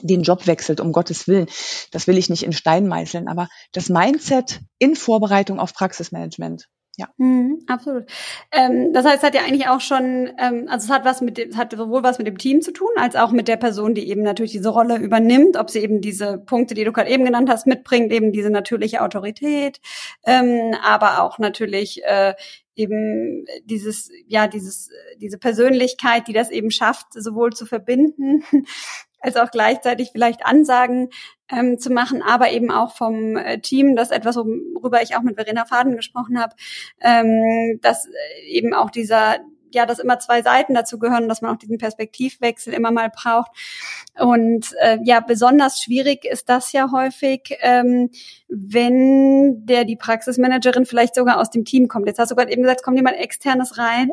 [0.00, 1.46] den Job wechselt, um Gottes Willen.
[1.90, 6.68] Das will ich nicht in Stein meißeln, aber das Mindset in Vorbereitung auf Praxismanagement.
[6.98, 8.04] Ja, mhm, absolut.
[8.52, 11.38] Ähm, das heißt, es hat ja eigentlich auch schon, ähm, also es hat was mit
[11.38, 14.10] dem, hat sowohl was mit dem Team zu tun, als auch mit der Person, die
[14.10, 17.48] eben natürlich diese Rolle übernimmt, ob sie eben diese Punkte, die du gerade eben genannt
[17.48, 19.80] hast, mitbringt, eben diese natürliche Autorität,
[20.26, 22.34] ähm, aber auch natürlich äh,
[22.74, 28.44] eben dieses, ja, dieses, diese Persönlichkeit, die das eben schafft, sowohl zu verbinden
[29.22, 31.10] als auch gleichzeitig vielleicht Ansagen
[31.50, 35.36] ähm, zu machen, aber eben auch vom äh, Team, das etwas, worüber ich auch mit
[35.36, 36.54] Verena Faden gesprochen habe,
[37.00, 39.38] ähm, dass äh, eben auch dieser
[39.74, 43.50] ja, dass immer zwei Seiten dazu gehören, dass man auch diesen Perspektivwechsel immer mal braucht.
[44.18, 48.10] Und äh, ja, besonders schwierig ist das ja häufig, ähm,
[48.48, 52.06] wenn der die Praxismanagerin vielleicht sogar aus dem Team kommt.
[52.06, 54.10] Jetzt hast du gerade eben gesagt, kommt jemand externes rein.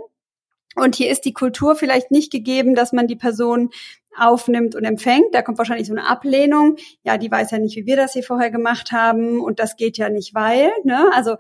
[0.76, 3.70] Und hier ist die Kultur vielleicht nicht gegeben, dass man die Person
[4.18, 5.34] aufnimmt und empfängt.
[5.34, 6.78] Da kommt wahrscheinlich so eine Ablehnung.
[7.04, 9.98] Ja, die weiß ja nicht, wie wir das hier vorher gemacht haben und das geht
[9.98, 10.72] ja nicht, weil.
[10.84, 11.10] Ne?
[11.14, 11.38] Also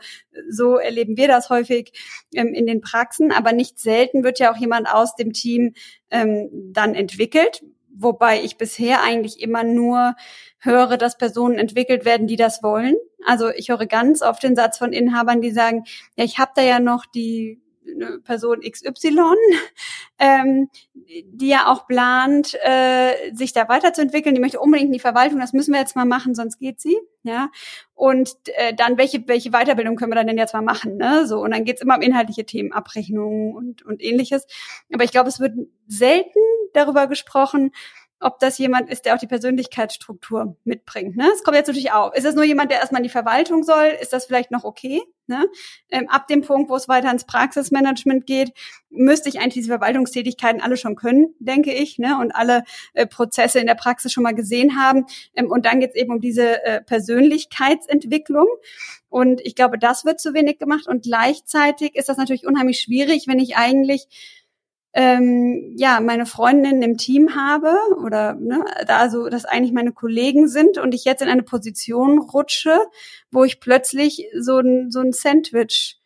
[0.49, 1.91] so erleben wir das häufig
[2.34, 5.73] ähm, in den Praxen, aber nicht selten wird ja auch jemand aus dem Team
[6.11, 7.63] ähm, dann entwickelt,
[7.93, 10.15] wobei ich bisher eigentlich immer nur
[10.59, 12.95] höre, dass Personen entwickelt werden, die das wollen.
[13.25, 15.84] Also ich höre ganz oft den Satz von Inhabern, die sagen,
[16.15, 17.61] ja, ich habe da ja noch die
[17.95, 19.35] eine Person XY,
[20.19, 20.69] ähm,
[21.25, 24.35] die ja auch plant, äh, sich da weiterzuentwickeln.
[24.35, 25.39] Die möchte unbedingt in die Verwaltung.
[25.39, 26.97] Das müssen wir jetzt mal machen, sonst geht sie.
[27.23, 27.49] Ja.
[27.93, 30.97] Und äh, dann welche welche Weiterbildung können wir dann denn jetzt mal machen?
[30.97, 31.25] Ne?
[31.27, 34.47] So und dann geht's immer um inhaltliche Themen, Abrechnungen und und ähnliches.
[34.93, 35.55] Aber ich glaube, es wird
[35.87, 36.39] selten
[36.73, 37.71] darüber gesprochen,
[38.20, 41.15] ob das jemand ist, der auch die Persönlichkeitsstruktur mitbringt.
[41.15, 41.30] Ne?
[41.34, 42.13] Es kommt jetzt natürlich auch.
[42.13, 43.86] Ist das nur jemand, der erstmal in die Verwaltung soll?
[44.01, 45.01] Ist das vielleicht noch okay?
[45.28, 45.45] Ne?
[45.89, 48.51] Ähm, ab dem Punkt, wo es weiter ins Praxismanagement geht,
[48.89, 52.17] müsste ich eigentlich diese Verwaltungstätigkeiten alle schon können, denke ich, ne?
[52.20, 52.63] und alle
[52.93, 55.05] äh, Prozesse in der Praxis schon mal gesehen haben.
[55.36, 58.47] Ähm, und dann geht es eben um diese äh, Persönlichkeitsentwicklung.
[59.07, 60.88] Und ich glaube, das wird zu wenig gemacht.
[60.88, 64.07] Und gleichzeitig ist das natürlich unheimlich schwierig, wenn ich eigentlich
[64.93, 70.47] ähm, ja meine Freundinnen im Team habe oder ne, da also das eigentlich meine Kollegen
[70.47, 72.79] sind und ich jetzt in eine Position rutsche,
[73.31, 75.99] wo ich plötzlich so ein so ein Sandwich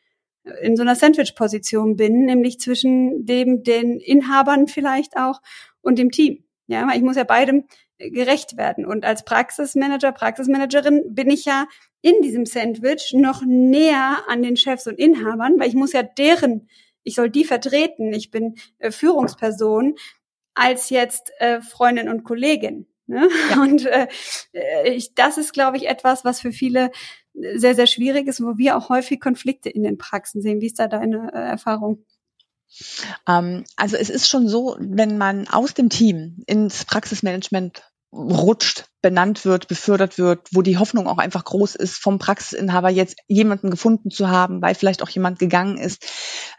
[0.61, 5.41] in so einer Sandwich-Position bin, nämlich zwischen dem den Inhabern vielleicht auch
[5.81, 6.43] und dem Team.
[6.67, 7.65] Ja, weil ich muss ja beidem
[7.97, 8.85] gerecht werden.
[8.85, 11.67] Und als Praxismanager, Praxismanagerin bin ich ja
[12.01, 16.67] in diesem Sandwich noch näher an den Chefs und Inhabern, weil ich muss ja deren
[17.03, 19.95] ich soll die vertreten, ich bin äh, Führungsperson,
[20.53, 22.87] als jetzt äh, Freundin und Kollegin.
[23.07, 23.29] Ne?
[23.49, 23.61] Ja.
[23.61, 24.07] Und äh,
[24.85, 26.91] ich, das ist, glaube ich, etwas, was für viele
[27.33, 30.61] sehr, sehr schwierig ist, wo wir auch häufig Konflikte in den Praxen sehen.
[30.61, 32.05] Wie ist da deine äh, Erfahrung?
[33.27, 37.83] Ähm, also es ist schon so, wenn man aus dem Team ins Praxismanagement
[38.13, 43.17] rutscht, benannt wird, befördert wird, wo die Hoffnung auch einfach groß ist, vom Praxisinhaber jetzt
[43.27, 46.05] jemanden gefunden zu haben, weil vielleicht auch jemand gegangen ist,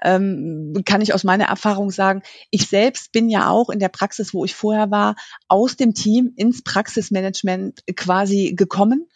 [0.02, 4.34] ähm, kann ich aus meiner Erfahrung sagen, ich selbst bin ja auch in der Praxis,
[4.34, 5.14] wo ich vorher war,
[5.48, 9.08] aus dem Team ins Praxismanagement quasi gekommen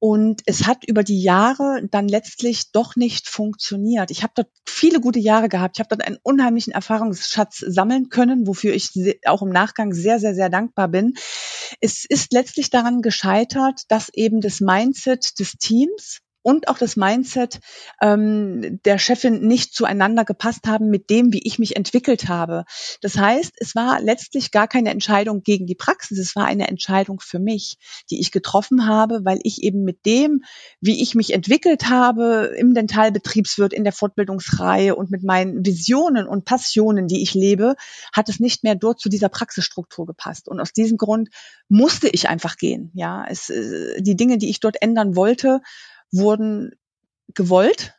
[0.00, 4.10] und es hat über die Jahre dann letztlich doch nicht funktioniert.
[4.10, 5.76] Ich habe dort viele gute Jahre gehabt.
[5.76, 8.92] Ich habe dort einen unheimlichen Erfahrungsschatz sammeln können, wofür ich
[9.26, 11.12] auch im Nachgang sehr, sehr, sehr dankbar bin.
[11.82, 17.60] Es ist letztlich daran gescheitert, dass eben das Mindset des Teams und auch das Mindset
[18.00, 22.64] ähm, der Chefin nicht zueinander gepasst haben mit dem, wie ich mich entwickelt habe.
[23.00, 27.20] Das heißt, es war letztlich gar keine Entscheidung gegen die Praxis, es war eine Entscheidung
[27.20, 27.76] für mich,
[28.10, 30.42] die ich getroffen habe, weil ich eben mit dem,
[30.80, 36.44] wie ich mich entwickelt habe im Dentalbetriebswirt, in der Fortbildungsreihe und mit meinen Visionen und
[36.44, 37.74] Passionen, die ich lebe,
[38.12, 40.48] hat es nicht mehr dort zu dieser Praxisstruktur gepasst.
[40.48, 41.28] Und aus diesem Grund
[41.68, 42.90] musste ich einfach gehen.
[42.94, 45.60] Ja, es, äh, die Dinge, die ich dort ändern wollte,
[46.12, 46.72] wurden
[47.34, 47.94] gewollt,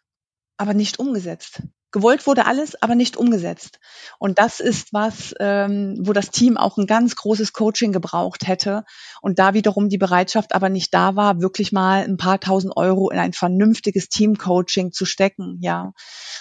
[0.57, 1.61] aber nicht umgesetzt.
[1.93, 3.79] Gewollt wurde alles, aber nicht umgesetzt.
[4.17, 8.85] Und das ist was, ähm, wo das Team auch ein ganz großes Coaching gebraucht hätte.
[9.21, 13.09] Und da wiederum die Bereitschaft aber nicht da war, wirklich mal ein paar tausend Euro
[13.09, 15.57] in ein vernünftiges Team-Coaching zu stecken.
[15.59, 15.91] Ja.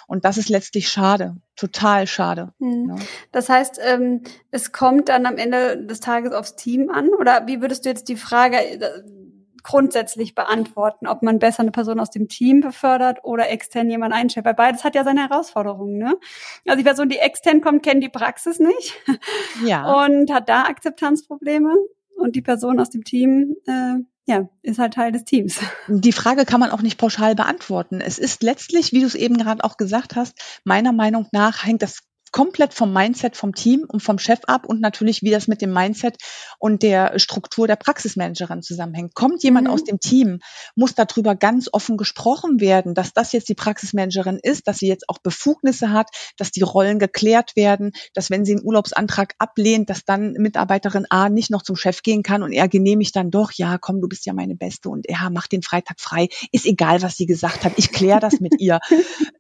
[0.07, 1.35] Und das ist letztlich schade.
[1.57, 2.53] Total schade.
[2.61, 2.91] Hm.
[2.91, 3.05] Ja.
[3.33, 7.09] Das heißt, ähm, es kommt dann am Ende des Tages aufs Team an?
[7.19, 8.57] Oder wie würdest du jetzt die Frage,
[9.63, 14.47] grundsätzlich beantworten, ob man besser eine Person aus dem Team befördert oder extern jemand einstellt.
[14.47, 15.99] Weil beides hat ja seine Herausforderungen.
[15.99, 16.17] Ne?
[16.67, 18.95] Also die Person, die extern kommt, kennt die Praxis nicht
[19.65, 20.05] ja.
[20.05, 21.75] und hat da Akzeptanzprobleme.
[22.17, 23.95] Und die Person aus dem Team äh,
[24.27, 25.59] ja, ist halt Teil des Teams.
[25.89, 28.01] Die Frage kann man auch nicht pauschal beantworten.
[28.01, 31.83] Es ist letztlich, wie du es eben gerade auch gesagt hast, meiner Meinung nach hängt
[31.83, 32.01] das
[32.31, 35.73] komplett vom Mindset vom Team und vom Chef ab und natürlich, wie das mit dem
[35.73, 36.17] Mindset
[36.59, 39.15] und der Struktur der Praxismanagerin zusammenhängt.
[39.15, 39.73] Kommt jemand mhm.
[39.73, 40.41] aus dem Team,
[40.75, 45.09] muss darüber ganz offen gesprochen werden, dass das jetzt die Praxismanagerin ist, dass sie jetzt
[45.09, 50.05] auch Befugnisse hat, dass die Rollen geklärt werden, dass wenn sie einen Urlaubsantrag ablehnt, dass
[50.05, 53.79] dann Mitarbeiterin A nicht noch zum Chef gehen kann und er genehmigt dann doch, ja,
[53.79, 56.29] komm, du bist ja meine Beste und er macht den Freitag frei.
[56.53, 57.73] Ist egal, was sie gesagt hat.
[57.77, 58.79] Ich kläre das mit ihr.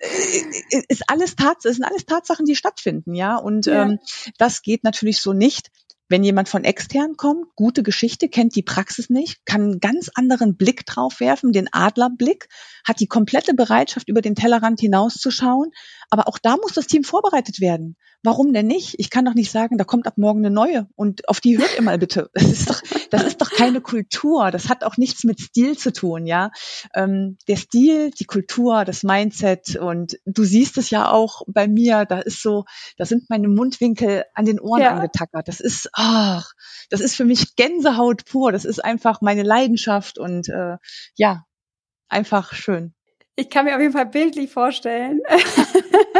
[0.00, 3.36] Äh, äh, ist alles Tatsachen, sind alles Tatsachen, die stattfinden stattfinden, ja.
[3.36, 3.82] Und ja.
[3.82, 3.98] Ähm,
[4.38, 5.70] das geht natürlich so nicht.
[6.08, 10.56] Wenn jemand von extern kommt, gute Geschichte, kennt die Praxis nicht, kann einen ganz anderen
[10.56, 12.48] Blick drauf werfen, den Adlerblick,
[12.84, 15.70] hat die komplette Bereitschaft, über den Tellerrand hinauszuschauen.
[16.10, 17.96] Aber auch da muss das Team vorbereitet werden.
[18.22, 18.96] Warum denn nicht?
[18.98, 21.74] Ich kann doch nicht sagen, da kommt ab morgen eine neue und auf die hört
[21.76, 22.30] ihr mal bitte.
[22.40, 24.50] Das ist doch, das ist doch keine Kultur.
[24.50, 26.50] Das hat auch nichts mit Stil zu tun, ja.
[26.94, 32.04] Ähm, der Stil, die Kultur, das Mindset und du siehst es ja auch bei mir.
[32.04, 32.64] Da ist so,
[32.98, 34.94] da sind meine Mundwinkel an den Ohren ja.
[34.94, 35.48] angetackert.
[35.48, 36.52] Das ist, ach,
[36.90, 38.52] das ist für mich Gänsehaut pur.
[38.52, 40.76] Das ist einfach meine Leidenschaft und äh,
[41.14, 41.44] ja,
[42.08, 42.94] einfach schön.
[43.36, 45.22] Ich kann mir auf jeden Fall bildlich vorstellen,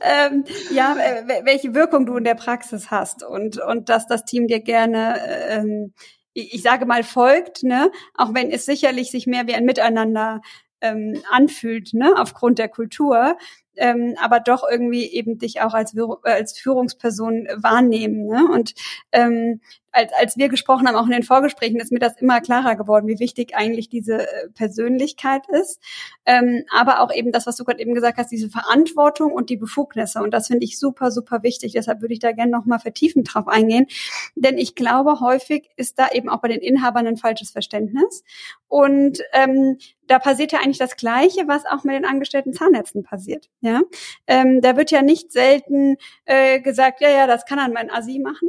[0.00, 0.96] ähm, ja,
[1.44, 5.92] welche Wirkung du in der Praxis hast und, und dass das Team dir gerne, ähm,
[6.34, 7.90] ich sage mal, folgt, ne?
[8.14, 10.40] auch wenn es sicherlich sich mehr wie ein Miteinander
[10.80, 13.36] ähm, anfühlt, ne, aufgrund der Kultur,
[13.76, 18.26] ähm, aber doch irgendwie eben dich auch als, als Führungsperson wahrnehmen.
[18.26, 18.46] Ne?
[18.52, 18.74] Und
[19.12, 19.60] ähm,
[19.92, 23.06] als, als wir gesprochen haben, auch in den Vorgesprächen, ist mir das immer klarer geworden,
[23.08, 25.80] wie wichtig eigentlich diese äh, Persönlichkeit ist.
[26.26, 29.56] Ähm, aber auch eben das, was du gerade eben gesagt hast, diese Verantwortung und die
[29.56, 30.20] Befugnisse.
[30.20, 31.72] Und das finde ich super, super wichtig.
[31.72, 33.86] Deshalb würde ich da gerne nochmal vertiefend drauf eingehen.
[34.34, 38.24] Denn ich glaube, häufig ist da eben auch bei den Inhabern ein falsches Verständnis.
[38.68, 43.48] Und ähm, da passiert ja eigentlich das Gleiche, was auch mit den angestellten Zahnärzten passiert.
[43.60, 43.82] Ja,
[44.26, 48.18] ähm, da wird ja nicht selten äh, gesagt, ja, ja, das kann dann mein Asi
[48.18, 48.48] machen.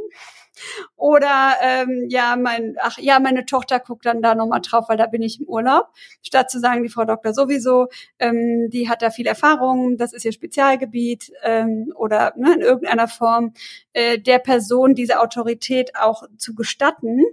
[0.95, 5.07] Oder ähm, ja, mein, ach ja, meine Tochter guckt dann da nochmal drauf, weil da
[5.07, 5.87] bin ich im Urlaub.
[6.21, 7.87] Statt zu sagen, die Frau Doktor sowieso,
[8.19, 13.07] ähm, die hat da viel Erfahrung, das ist ihr Spezialgebiet ähm, oder ne, in irgendeiner
[13.07, 13.53] Form
[13.93, 17.23] äh, der Person diese Autorität auch zu gestatten.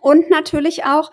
[0.00, 1.10] Und natürlich auch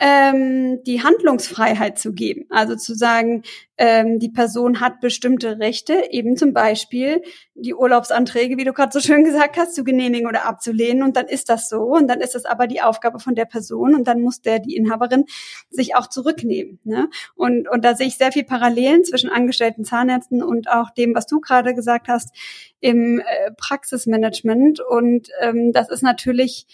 [0.00, 2.46] ähm, die Handlungsfreiheit zu geben.
[2.50, 3.42] Also zu sagen,
[3.78, 7.22] ähm, die Person hat bestimmte Rechte, eben zum Beispiel
[7.54, 11.04] die Urlaubsanträge, wie du gerade so schön gesagt hast, zu genehmigen oder abzulehnen.
[11.04, 11.82] Und dann ist das so.
[11.82, 13.94] Und dann ist es aber die Aufgabe von der Person.
[13.94, 15.26] Und dann muss der, die Inhaberin,
[15.70, 16.80] sich auch zurücknehmen.
[16.84, 17.08] Ne?
[17.36, 21.26] Und, und da sehe ich sehr viel Parallelen zwischen angestellten Zahnärzten und auch dem, was
[21.26, 22.34] du gerade gesagt hast,
[22.80, 24.80] im äh, Praxismanagement.
[24.80, 26.66] Und ähm, das ist natürlich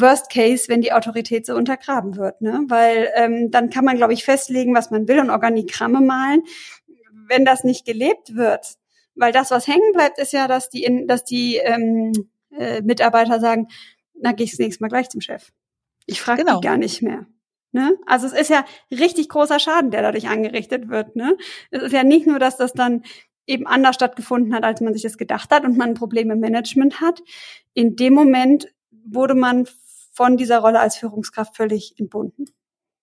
[0.00, 2.64] Worst Case, wenn die Autorität so untergraben wird, ne?
[2.68, 6.42] Weil ähm, dann kann man, glaube ich, festlegen, was man will und Organigramme malen.
[7.28, 8.76] Wenn das nicht gelebt wird,
[9.14, 12.12] weil das, was hängen bleibt, ist ja, dass die, dass die ähm,
[12.56, 13.68] äh, Mitarbeiter sagen,
[14.14, 15.50] na, gehe ich das nächste Mal gleich zum Chef.
[16.06, 16.60] Ich frage genau.
[16.60, 17.26] die gar nicht mehr.
[17.72, 17.98] Ne?
[18.06, 21.16] Also es ist ja richtig großer Schaden, der dadurch angerichtet wird.
[21.16, 21.36] Ne?
[21.70, 23.02] Es ist ja nicht nur, dass das dann
[23.46, 27.00] eben anders stattgefunden hat, als man sich das gedacht hat und man Probleme im Management
[27.00, 27.22] hat.
[27.74, 29.66] In dem Moment wurde man
[30.18, 32.46] von dieser Rolle als Führungskraft völlig entbunden.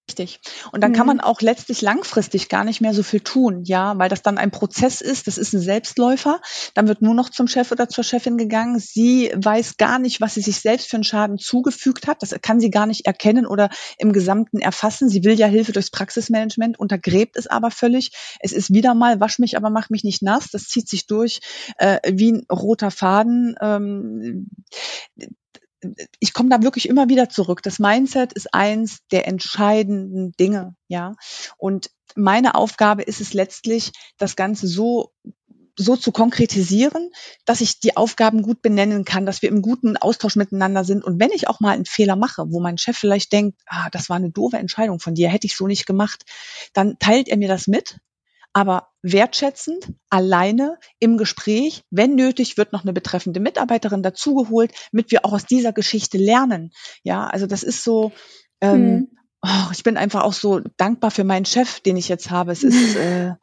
[0.07, 0.39] Richtig.
[0.71, 0.95] Und dann mhm.
[0.95, 4.37] kann man auch letztlich langfristig gar nicht mehr so viel tun, ja, weil das dann
[4.37, 6.41] ein Prozess ist, das ist ein Selbstläufer.
[6.75, 8.77] Dann wird nur noch zum Chef oder zur Chefin gegangen.
[8.77, 12.21] Sie weiß gar nicht, was sie sich selbst für einen Schaden zugefügt hat.
[12.21, 15.09] Das kann sie gar nicht erkennen oder im Gesamten erfassen.
[15.09, 18.11] Sie will ja Hilfe durchs Praxismanagement, untergräbt es aber völlig.
[18.41, 20.49] Es ist wieder mal, wasch mich, aber mach mich nicht nass.
[20.51, 21.39] Das zieht sich durch
[21.77, 23.55] äh, wie ein roter Faden.
[23.59, 24.49] Ähm,
[26.19, 27.61] ich komme da wirklich immer wieder zurück.
[27.63, 31.15] Das Mindset ist eins der entscheidenden Dinge, ja.
[31.57, 35.11] Und meine Aufgabe ist es letztlich, das Ganze so
[35.77, 37.11] so zu konkretisieren,
[37.43, 41.03] dass ich die Aufgaben gut benennen kann, dass wir im guten Austausch miteinander sind.
[41.03, 44.09] Und wenn ich auch mal einen Fehler mache, wo mein Chef vielleicht denkt, ah, das
[44.09, 46.23] war eine doofe Entscheidung von dir, hätte ich so nicht gemacht,
[46.73, 47.97] dann teilt er mir das mit
[48.55, 51.83] aber wertschätzend, alleine im Gespräch.
[51.91, 56.71] Wenn nötig, wird noch eine betreffende Mitarbeiterin dazugeholt, damit wir auch aus dieser Geschichte lernen.
[57.03, 58.13] Ja, also das ist so,
[58.61, 59.07] ähm, hm
[59.45, 62.51] oh, ich bin einfach auch so dankbar für meinen Chef, den ich jetzt habe.
[62.51, 63.33] Es ist äh,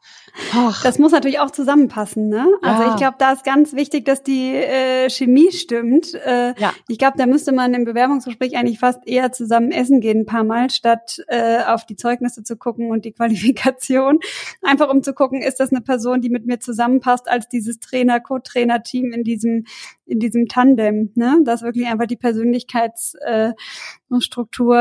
[0.55, 0.71] oh.
[0.83, 2.47] Das muss natürlich auch zusammenpassen, ne?
[2.61, 2.89] Also ja.
[2.91, 6.13] ich glaube, da ist ganz wichtig, dass die äh, Chemie stimmt.
[6.13, 6.73] Äh, ja.
[6.87, 10.43] Ich glaube, da müsste man im Bewerbungsgespräch eigentlich fast eher zusammen essen gehen, ein paar
[10.43, 14.19] Mal, statt äh, auf die Zeugnisse zu gucken und die Qualifikation.
[14.61, 19.11] Einfach um zu gucken, ist das eine Person, die mit mir zusammenpasst als dieses Trainer-Co-Trainer-Team
[19.11, 19.65] in diesem
[20.05, 21.39] in diesem Tandem, ne?
[21.45, 23.53] Dass wirklich einfach die Persönlichkeitsstruktur äh,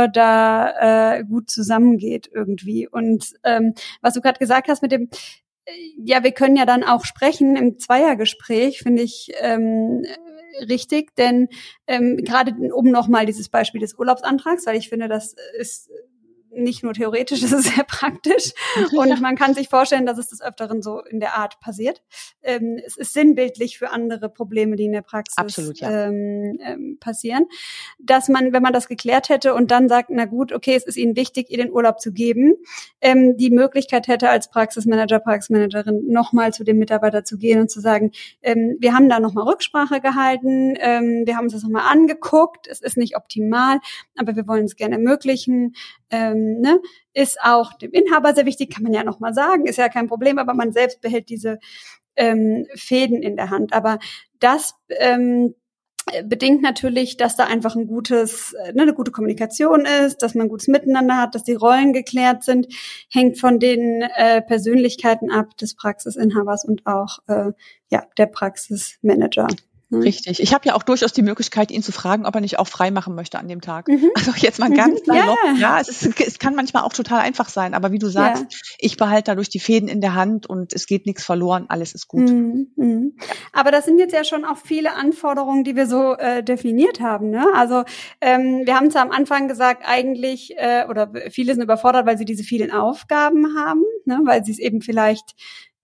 [0.09, 2.89] da äh, gut zusammengeht irgendwie.
[2.89, 5.09] Und ähm, was du gerade gesagt hast mit dem,
[5.65, 5.73] äh,
[6.05, 10.05] ja, wir können ja dann auch sprechen im Zweiergespräch, finde ich ähm,
[10.69, 11.49] richtig, denn
[11.87, 15.91] ähm, gerade um nochmal dieses Beispiel des Urlaubsantrags, weil ich finde, das ist
[16.55, 18.53] nicht nur theoretisch, es ist sehr praktisch.
[18.97, 22.03] Und man kann sich vorstellen, dass es des Öfteren so in der Art passiert.
[22.43, 26.07] Ähm, es ist sinnbildlich für andere Probleme, die in der Praxis Absolut, ja.
[26.07, 27.47] ähm, ähm, passieren.
[27.99, 30.97] Dass man, wenn man das geklärt hätte und dann sagt, na gut, okay, es ist
[30.97, 32.55] Ihnen wichtig, ihr den Urlaub zu geben,
[33.01, 37.81] ähm, die Möglichkeit hätte als Praxismanager, Praxismanagerin nochmal zu dem Mitarbeiter zu gehen und zu
[37.81, 42.81] sagen, ähm, wir haben da nochmal Rücksprache gehalten, wir haben uns das nochmal angeguckt, es
[42.81, 43.79] ist nicht optimal,
[44.17, 45.75] aber wir wollen es gerne ermöglichen.
[46.43, 46.81] Ähm, ne,
[47.15, 50.39] ist auch dem Inhaber sehr wichtig, kann man ja nochmal sagen, ist ja kein Problem,
[50.39, 51.59] aber man selbst behält diese
[52.17, 53.73] ähm, Fäden in der Hand.
[53.73, 53.99] Aber
[54.39, 55.55] das ähm,
[56.25, 60.49] bedingt natürlich, dass da einfach ein gutes, äh, ne, eine gute Kommunikation ist, dass man
[60.49, 62.67] gutes Miteinander hat, dass die Rollen geklärt sind,
[63.11, 67.53] hängt von den äh, Persönlichkeiten ab des Praxisinhabers und auch äh,
[67.91, 69.47] ja der Praxismanager.
[69.93, 70.03] Mhm.
[70.03, 70.41] Richtig.
[70.41, 72.91] Ich habe ja auch durchaus die Möglichkeit, ihn zu fragen, ob er nicht auch frei
[72.91, 73.89] machen möchte an dem Tag.
[73.89, 74.11] Mhm.
[74.23, 75.05] Also jetzt mal ganz mhm.
[75.13, 75.39] salopp.
[75.45, 78.43] Ja, ja es, ist, es kann manchmal auch total einfach sein, aber wie du sagst,
[78.43, 78.59] ja.
[78.79, 82.09] ich behalte dadurch die Fäden in der Hand und es geht nichts verloren, alles ist
[82.09, 82.31] gut.
[82.31, 82.69] Mhm.
[82.77, 83.17] Mhm.
[83.53, 87.31] Aber das sind jetzt ja schon auch viele Anforderungen, die wir so äh, definiert haben.
[87.31, 87.45] Ne?
[87.55, 87.85] Also
[88.21, 92.25] ähm, wir haben zwar am Anfang gesagt, eigentlich, äh, oder viele sind überfordert, weil sie
[92.25, 94.21] diese vielen Aufgaben haben, ne?
[94.25, 95.35] weil sie es eben vielleicht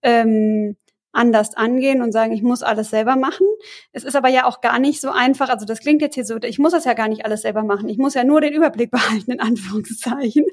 [0.01, 0.77] ähm,
[1.11, 3.47] anders angehen und sagen, ich muss alles selber machen.
[3.91, 5.49] Es ist aber ja auch gar nicht so einfach.
[5.49, 7.89] Also das klingt jetzt hier so, ich muss das ja gar nicht alles selber machen.
[7.89, 10.45] Ich muss ja nur den Überblick behalten, in Anführungszeichen.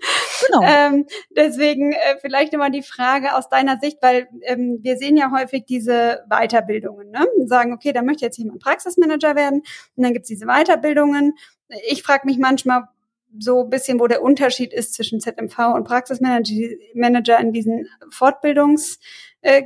[0.46, 0.62] Genau.
[0.62, 5.30] Ähm, deswegen äh, vielleicht immer die Frage aus deiner Sicht, weil ähm, wir sehen ja
[5.30, 7.10] häufig diese Weiterbildungen.
[7.10, 7.26] Ne?
[7.36, 9.62] Und sagen, okay, da möchte jetzt jemand Praxismanager werden
[9.96, 11.34] und dann gibt's diese Weiterbildungen.
[11.88, 12.88] Ich frage mich manchmal,
[13.38, 19.35] so ein bisschen, wo der Unterschied ist zwischen ZMV und Praxismanager in diesen Fortbildungsgeschichten.
[19.46, 19.62] Äh,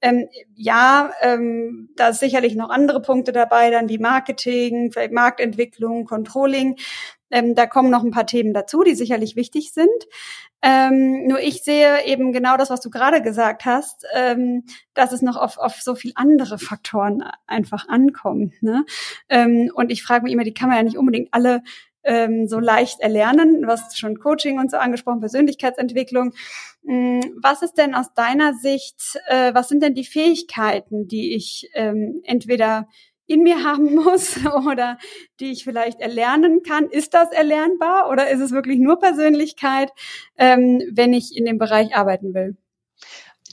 [0.00, 6.06] ähm, ja, ähm, da ist sicherlich noch andere Punkte dabei, dann wie Marketing, vielleicht Marktentwicklung,
[6.06, 6.76] Controlling.
[7.30, 10.06] Ähm, da kommen noch ein paar Themen dazu, die sicherlich wichtig sind.
[10.62, 14.64] Ähm, nur ich sehe eben genau das, was du gerade gesagt hast, ähm,
[14.94, 18.62] dass es noch auf, auf so viel andere Faktoren einfach ankommt.
[18.62, 18.86] Ne?
[19.28, 21.62] Ähm, und ich frage mich immer, die kann man ja nicht unbedingt alle
[22.04, 23.62] ähm, so leicht erlernen.
[23.62, 26.32] Du hast schon Coaching und so angesprochen, Persönlichkeitsentwicklung.
[26.82, 31.70] Mm, was ist denn aus deiner Sicht, äh, was sind denn die Fähigkeiten, die ich
[31.74, 32.88] ähm, entweder
[33.26, 34.98] in mir haben muss oder
[35.38, 36.88] die ich vielleicht erlernen kann.
[36.88, 39.90] Ist das erlernbar oder ist es wirklich nur Persönlichkeit,
[40.36, 42.56] ähm, wenn ich in dem Bereich arbeiten will?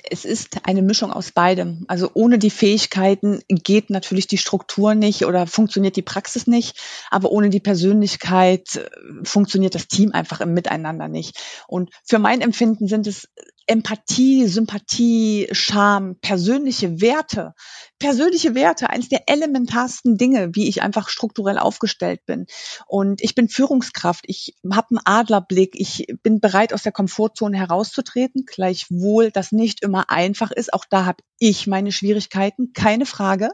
[0.09, 1.85] Es ist eine Mischung aus beidem.
[1.87, 6.79] Also ohne die Fähigkeiten geht natürlich die Struktur nicht oder funktioniert die Praxis nicht,
[7.09, 8.89] aber ohne die Persönlichkeit äh,
[9.23, 11.37] funktioniert das Team einfach im Miteinander nicht.
[11.67, 13.29] Und für mein Empfinden sind es
[13.67, 17.53] Empathie, Sympathie, Charme, persönliche Werte,
[17.99, 22.45] persönliche Werte, eines der elementarsten Dinge, wie ich einfach strukturell aufgestellt bin.
[22.85, 28.45] Und ich bin Führungskraft, ich habe einen Adlerblick, ich bin bereit, aus der Komfortzone herauszutreten,
[28.45, 30.73] gleichwohl das nicht immer einfach ist.
[30.73, 33.49] Auch da habe ich meine Schwierigkeiten, keine Frage.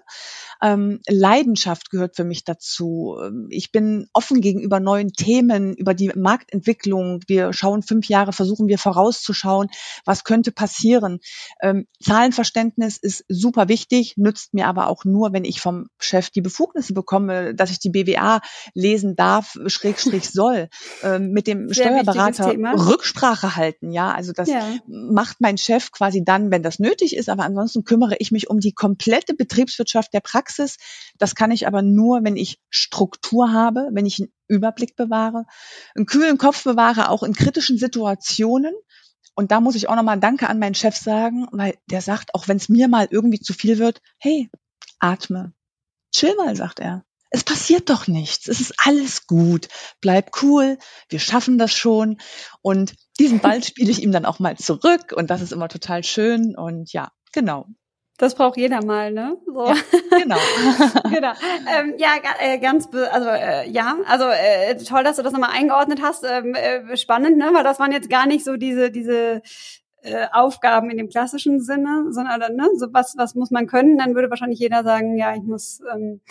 [0.61, 3.17] Ähm, Leidenschaft gehört für mich dazu.
[3.49, 7.19] Ich bin offen gegenüber neuen Themen, über die Marktentwicklung.
[7.27, 9.67] Wir schauen fünf Jahre, versuchen wir vorauszuschauen,
[10.05, 11.19] was könnte passieren.
[11.61, 16.41] Ähm, Zahlenverständnis ist super wichtig, nützt mir aber auch nur, wenn ich vom Chef die
[16.41, 18.41] Befugnisse bekomme, dass ich die BWA
[18.73, 20.69] lesen darf, Schrägstrich soll,
[21.03, 23.91] ähm, mit dem Sehr Steuerberater Rücksprache halten.
[23.91, 24.63] Ja, also das ja.
[24.87, 28.59] macht mein Chef quasi dann, wenn das nötig ist, aber ansonsten kümmere ich mich um
[28.59, 30.77] die komplette Betriebswirtschaft der Praxis.
[31.19, 35.45] Das kann ich aber nur, wenn ich Struktur habe, wenn ich einen Überblick bewahre,
[35.95, 38.73] einen kühlen Kopf bewahre, auch in kritischen Situationen.
[39.35, 42.47] Und da muss ich auch nochmal Danke an meinen Chef sagen, weil der sagt, auch
[42.47, 44.49] wenn es mir mal irgendwie zu viel wird, hey,
[44.99, 45.53] atme.
[46.11, 47.03] Chill mal, sagt er.
[47.31, 48.47] Es passiert doch nichts.
[48.47, 49.67] Es ist alles gut.
[50.01, 50.77] Bleib cool.
[51.09, 52.19] Wir schaffen das schon.
[52.61, 55.13] Und diesen Ball spiele ich ihm dann auch mal zurück.
[55.15, 56.55] Und das ist immer total schön.
[56.55, 57.65] Und ja, genau.
[58.17, 59.37] Das braucht jeder mal, ne?
[59.45, 59.65] So.
[59.65, 59.75] Ja,
[60.17, 60.37] genau.
[61.09, 61.31] genau.
[61.75, 62.09] Ähm, ja,
[62.39, 66.23] äh, ganz, also äh, ja, also äh, toll, dass du das nochmal eingeordnet hast.
[66.23, 67.49] Ähm, äh, spannend, ne?
[67.53, 69.41] Weil das waren jetzt gar nicht so diese diese
[70.03, 73.97] äh, Aufgaben in dem klassischen Sinne, sondern ne, so was was muss man können?
[73.97, 76.21] Dann würde wahrscheinlich jeder sagen, ja, ich muss ähm,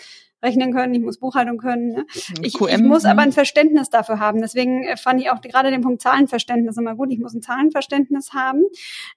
[0.43, 1.87] rechnen können, ich muss Buchhaltung können.
[1.89, 2.05] Ne?
[2.41, 4.41] Ich, QM, ich muss aber ein Verständnis dafür haben.
[4.41, 7.11] Deswegen äh, fand ich auch gerade den Punkt Zahlenverständnis immer gut.
[7.11, 8.63] Ich muss ein Zahlenverständnis haben.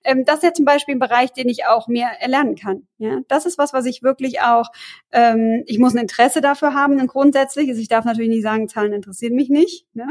[0.05, 2.87] Ähm, das ist ja zum Beispiel ein Bereich, den ich auch mehr erlernen kann.
[2.99, 4.71] Ja, das ist was, was ich wirklich auch.
[5.13, 7.79] Ähm, ich muss ein Interesse dafür haben, ein grundsätzliches.
[7.79, 9.87] Ich darf natürlich nicht sagen, Zahlen interessieren mich nicht.
[9.95, 10.07] Ne?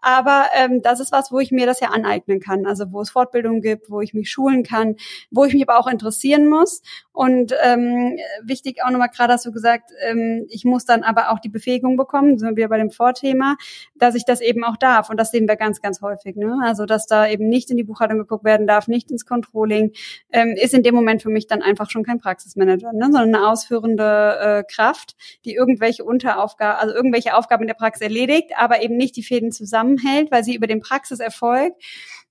[0.00, 2.66] Aber ähm, das ist was, wo ich mir das ja aneignen kann.
[2.66, 4.96] Also wo es Fortbildung gibt, wo ich mich schulen kann,
[5.30, 6.82] wo ich mich aber auch interessieren muss.
[7.12, 11.38] Und ähm, wichtig auch nochmal gerade hast du gesagt, ähm, ich muss dann aber auch
[11.38, 13.56] die Befähigung bekommen, sind wir bei dem Vorthema,
[13.94, 15.10] dass ich das eben auch darf.
[15.10, 16.36] Und das sehen wir ganz, ganz häufig.
[16.36, 16.58] Ne?
[16.62, 19.92] Also, dass da eben nicht in die Buchhaltung geguckt werden darf, nicht ins Controlling,
[20.32, 23.04] ähm, ist in dem Moment für mich dann einfach schon kein Praxismanager, ne?
[23.04, 28.52] sondern eine ausführende äh, Kraft, die irgendwelche Unteraufgaben, also irgendwelche Aufgaben in der Praxis erledigt,
[28.56, 31.74] aber eben nicht die Fäden zusammenhält, weil sie über den Praxiserfolg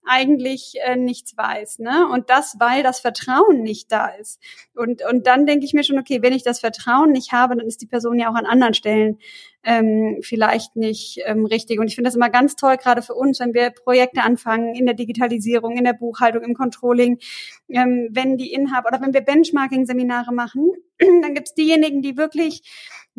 [0.05, 1.79] eigentlich äh, nichts weiß.
[1.79, 2.07] Ne?
[2.11, 4.41] Und das, weil das Vertrauen nicht da ist.
[4.75, 7.67] Und, und dann denke ich mir schon, okay, wenn ich das Vertrauen nicht habe, dann
[7.67, 9.19] ist die Person ja auch an anderen Stellen
[9.63, 11.79] ähm, vielleicht nicht ähm, richtig.
[11.79, 14.85] Und ich finde das immer ganz toll, gerade für uns, wenn wir Projekte anfangen in
[14.85, 17.19] der Digitalisierung, in der Buchhaltung, im Controlling,
[17.67, 22.61] ähm, wenn die Inhaber oder wenn wir Benchmarking-Seminare machen, dann gibt's diejenigen, die wirklich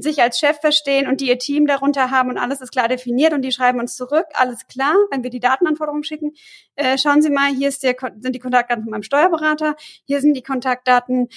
[0.03, 3.33] sich als Chef verstehen und die ihr Team darunter haben und alles ist klar definiert
[3.33, 6.33] und die schreiben uns zurück, alles klar, wenn wir die Datenanforderungen schicken,
[6.77, 9.77] äh, schauen Sie mal, hier ist der, sind die Kontaktdaten von meinem Steuerberater,
[10.07, 11.29] hier sind die Kontaktdaten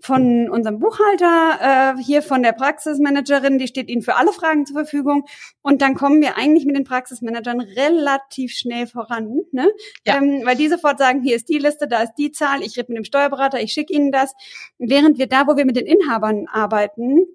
[0.00, 4.76] von unserem Buchhalter, äh, hier von der Praxismanagerin, die steht Ihnen für alle Fragen zur
[4.76, 5.24] Verfügung.
[5.62, 9.68] Und dann kommen wir eigentlich mit den Praxismanagern relativ schnell voran, ne?
[10.06, 10.16] Ja.
[10.16, 12.92] Ähm, weil die sofort sagen, hier ist die Liste, da ist die Zahl, ich rede
[12.92, 14.34] mit dem Steuerberater, ich schicke Ihnen das.
[14.78, 17.26] Während wir da, wo wir mit den Inhabern arbeiten,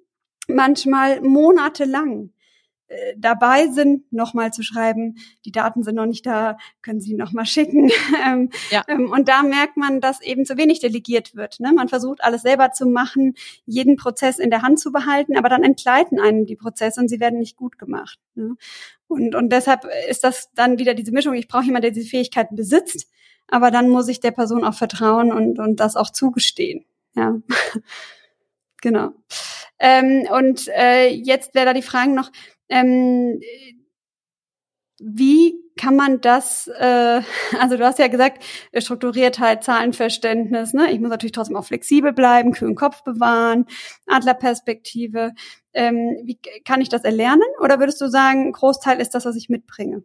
[0.47, 2.31] manchmal monatelang
[2.91, 5.15] äh, dabei sind, nochmal zu schreiben,
[5.45, 7.89] die Daten sind noch nicht da, können Sie nochmal schicken.
[8.25, 8.83] ähm, ja.
[8.89, 11.61] ähm, und da merkt man, dass eben zu wenig delegiert wird.
[11.61, 11.71] Ne?
[11.71, 13.35] Man versucht alles selber zu machen,
[13.65, 17.21] jeden Prozess in der Hand zu behalten, aber dann entgleiten einem die Prozesse und sie
[17.21, 18.19] werden nicht gut gemacht.
[18.35, 18.55] Ne?
[19.07, 22.57] Und, und deshalb ist das dann wieder diese Mischung, ich brauche jemanden, der diese Fähigkeiten
[22.57, 23.07] besitzt,
[23.47, 26.83] aber dann muss ich der Person auch vertrauen und, und das auch zugestehen.
[27.15, 27.35] Ja.
[28.81, 29.13] genau.
[29.81, 32.31] Ähm, und äh, jetzt wäre da die Frage noch,
[32.69, 33.41] ähm,
[34.99, 37.21] wie kann man das, äh,
[37.59, 38.43] also du hast ja gesagt,
[38.77, 40.91] Strukturiertheit, Zahlenverständnis, ne?
[40.91, 43.65] Ich muss natürlich trotzdem auch flexibel bleiben, kühlen Kopf bewahren,
[44.07, 45.31] Adlerperspektive.
[45.73, 47.41] Ähm, wie kann ich das erlernen?
[47.61, 50.03] Oder würdest du sagen, Großteil ist das, was ich mitbringe?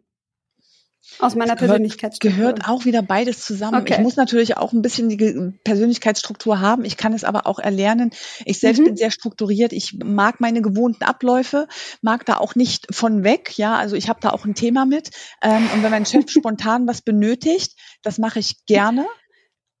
[1.19, 2.37] Aus meiner gehört, Persönlichkeitsstruktur.
[2.37, 3.81] Gehört auch wieder beides zusammen.
[3.81, 3.95] Okay.
[3.95, 6.85] Ich muss natürlich auch ein bisschen die Persönlichkeitsstruktur haben.
[6.85, 8.11] Ich kann es aber auch erlernen.
[8.45, 8.85] Ich selbst mhm.
[8.85, 9.73] bin sehr strukturiert.
[9.73, 11.67] Ich mag meine gewohnten Abläufe,
[12.01, 13.57] mag da auch nicht von weg.
[13.57, 15.11] Ja, also ich habe da auch ein Thema mit.
[15.41, 19.05] Ähm, und wenn mein Chef spontan was benötigt, das mache ich gerne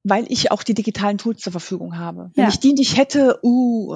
[0.09, 2.31] weil ich auch die digitalen Tools zur Verfügung habe.
[2.35, 2.49] Wenn ja.
[2.49, 3.93] ich die nicht hätte, uh,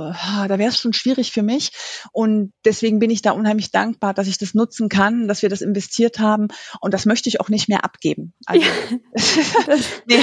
[0.48, 1.72] da wäre es schon schwierig für mich.
[2.12, 5.62] Und deswegen bin ich da unheimlich dankbar, dass ich das nutzen kann, dass wir das
[5.62, 6.48] investiert haben.
[6.80, 8.34] Und das möchte ich auch nicht mehr abgeben.
[8.46, 9.76] Also, ja.
[10.08, 10.20] nee,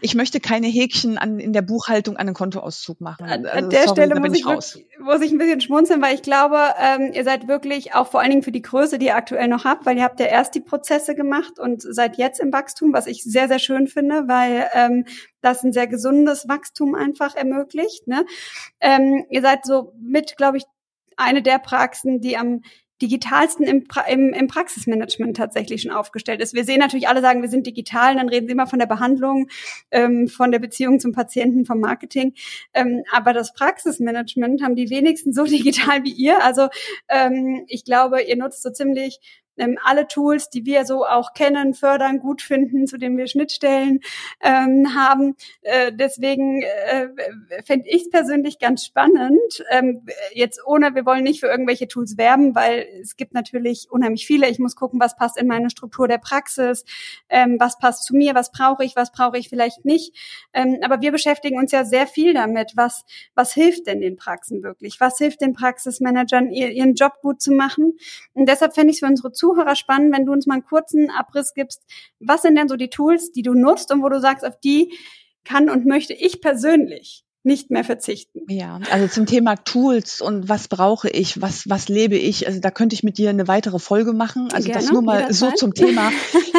[0.00, 3.24] ich möchte keine Häkchen an, in der Buchhaltung an den Kontoauszug machen.
[3.24, 6.22] Also, an der sorry, Stelle muss ich, wirklich, muss ich ein bisschen schmunzeln, weil ich
[6.22, 9.48] glaube, ähm, ihr seid wirklich auch vor allen Dingen für die Größe, die ihr aktuell
[9.48, 12.92] noch habt, weil ihr habt ja erst die Prozesse gemacht und seid jetzt im Wachstum,
[12.92, 15.04] was ich sehr, sehr schön finde, weil ähm,
[15.40, 18.06] das ein sehr gesundes Wachstum einfach ermöglicht.
[18.06, 18.24] Ne?
[18.80, 20.64] Ähm, ihr seid so mit, glaube ich,
[21.16, 22.62] eine der Praxen, die am
[23.02, 26.54] digitalsten im, pra im, im Praxismanagement tatsächlich schon aufgestellt ist.
[26.54, 29.48] Wir sehen natürlich alle sagen, wir sind digital, dann reden sie immer von der Behandlung,
[29.90, 32.34] ähm, von der Beziehung zum Patienten, vom Marketing.
[32.72, 36.42] Ähm, aber das Praxismanagement haben die wenigsten so digital wie ihr.
[36.44, 36.68] Also
[37.08, 39.18] ähm, ich glaube, ihr nutzt so ziemlich
[39.56, 44.00] ähm, alle Tools, die wir so auch kennen, fördern, gut finden, zu denen wir Schnittstellen
[44.40, 45.36] ähm, haben.
[45.62, 47.08] Äh, deswegen äh,
[47.64, 49.64] fände ich es persönlich ganz spannend.
[49.70, 54.26] Ähm, jetzt ohne, wir wollen nicht für irgendwelche Tools werben, weil es gibt natürlich unheimlich
[54.26, 54.48] viele.
[54.48, 56.84] Ich muss gucken, was passt in meine Struktur der Praxis,
[57.28, 60.14] ähm, was passt zu mir, was brauche ich, was brauche ich vielleicht nicht.
[60.52, 64.62] Ähm, aber wir beschäftigen uns ja sehr viel damit, was, was hilft denn den Praxen
[64.62, 65.00] wirklich?
[65.00, 67.96] Was hilft den Praxismanagern, ihr, ihren Job gut zu machen?
[68.34, 71.10] Und deshalb fände ich es für unsere Zuhörer spannend, wenn du uns mal einen kurzen
[71.10, 71.82] Abriss gibst.
[72.20, 74.96] Was sind denn so die Tools, die du nutzt und wo du sagst, auf die
[75.42, 78.40] kann und möchte ich persönlich nicht mehr verzichten.
[78.48, 82.70] Ja, also zum Thema Tools und was brauche ich, was, was lebe ich, also da
[82.70, 84.48] könnte ich mit dir eine weitere Folge machen.
[84.52, 86.10] Also Gerne, das nur mal so zum Thema.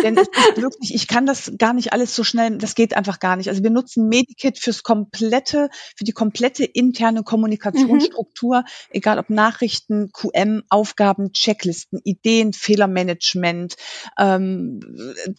[0.04, 3.20] Denn es ist wirklich, ich kann das gar nicht alles so schnell, das geht einfach
[3.20, 3.50] gar nicht.
[3.50, 8.66] Also wir nutzen Medikit fürs komplette, für die komplette interne Kommunikationsstruktur, mhm.
[8.92, 13.76] egal ob Nachrichten, QM, Aufgaben, Checklisten, Ideen, Fehlermanagement,
[14.18, 14.82] ähm,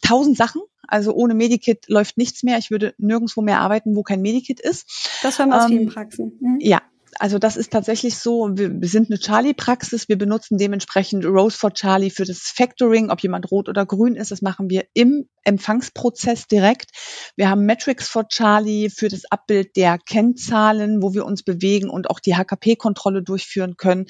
[0.00, 2.58] tausend Sachen also ohne Medikit läuft nichts mehr.
[2.58, 5.18] Ich würde nirgendwo mehr arbeiten, wo kein Medikit ist.
[5.22, 6.38] Das hören wir aus ähm, vielen Praxen.
[6.40, 6.58] Mhm.
[6.60, 6.82] Ja,
[7.18, 12.10] also das ist tatsächlich so, wir sind eine Charlie-Praxis, wir benutzen dementsprechend Rose for Charlie
[12.10, 16.90] für das Factoring, ob jemand rot oder grün ist, das machen wir im Empfangsprozess direkt.
[17.36, 22.10] Wir haben Metrics for Charlie für das Abbild der Kennzahlen, wo wir uns bewegen und
[22.10, 24.06] auch die HKP-Kontrolle durchführen können.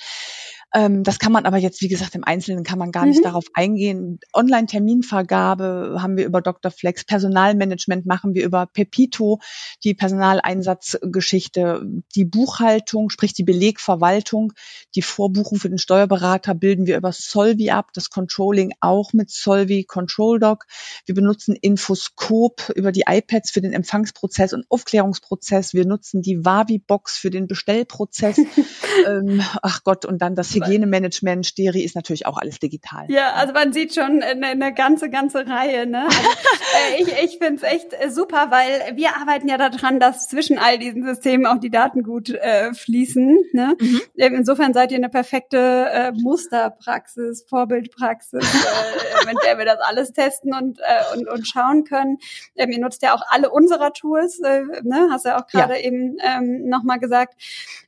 [0.74, 3.24] Ähm, das kann man aber jetzt, wie gesagt, im Einzelnen kann man gar nicht mhm.
[3.24, 4.18] darauf eingehen.
[4.32, 6.72] Online-Terminvergabe haben wir über Dr.
[6.72, 9.38] Flex, Personalmanagement machen wir über Pepito,
[9.84, 14.52] die Personaleinsatzgeschichte, die Buchhaltung, sprich die Belegverwaltung,
[14.96, 19.84] die Vorbuchung für den Steuerberater bilden wir über Solvi ab, das Controlling auch mit Solvi
[19.84, 20.64] Control Doc.
[21.06, 25.72] Wir benutzen Infoscope über die iPads für den Empfangsprozess und Aufklärungsprozess.
[25.72, 28.38] Wir nutzen die Wavi-Box für den Bestellprozess.
[29.06, 33.06] ähm, ach Gott, und dann das Hygienemanagement, Steri ist natürlich auch alles digital.
[33.08, 35.86] Ja, also man sieht schon eine, eine ganze, ganze Reihe.
[35.86, 36.04] Ne?
[36.04, 36.20] Also,
[36.98, 40.58] äh, ich ich finde es echt äh, super, weil wir arbeiten ja daran, dass zwischen
[40.58, 43.36] all diesen Systemen auch die Daten gut äh, fließen.
[43.52, 43.76] Ne?
[43.80, 44.00] Mhm.
[44.16, 50.12] Ähm, insofern seid ihr eine perfekte äh, Musterpraxis, Vorbildpraxis, äh, mit der wir das alles
[50.12, 52.18] testen und, äh, und, und schauen können.
[52.56, 55.08] Ähm, ihr nutzt ja auch alle unserer Tools, äh, ne?
[55.10, 55.80] hast ja auch gerade ja.
[55.80, 57.34] eben ähm, nochmal gesagt.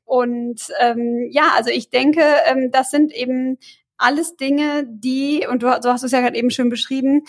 [0.07, 2.23] Und ähm, ja, also ich denke,
[2.57, 3.59] ähm, das sind eben
[3.99, 7.23] alles Dinge, die, und du, so hast du es ja gerade eben schön beschrieben,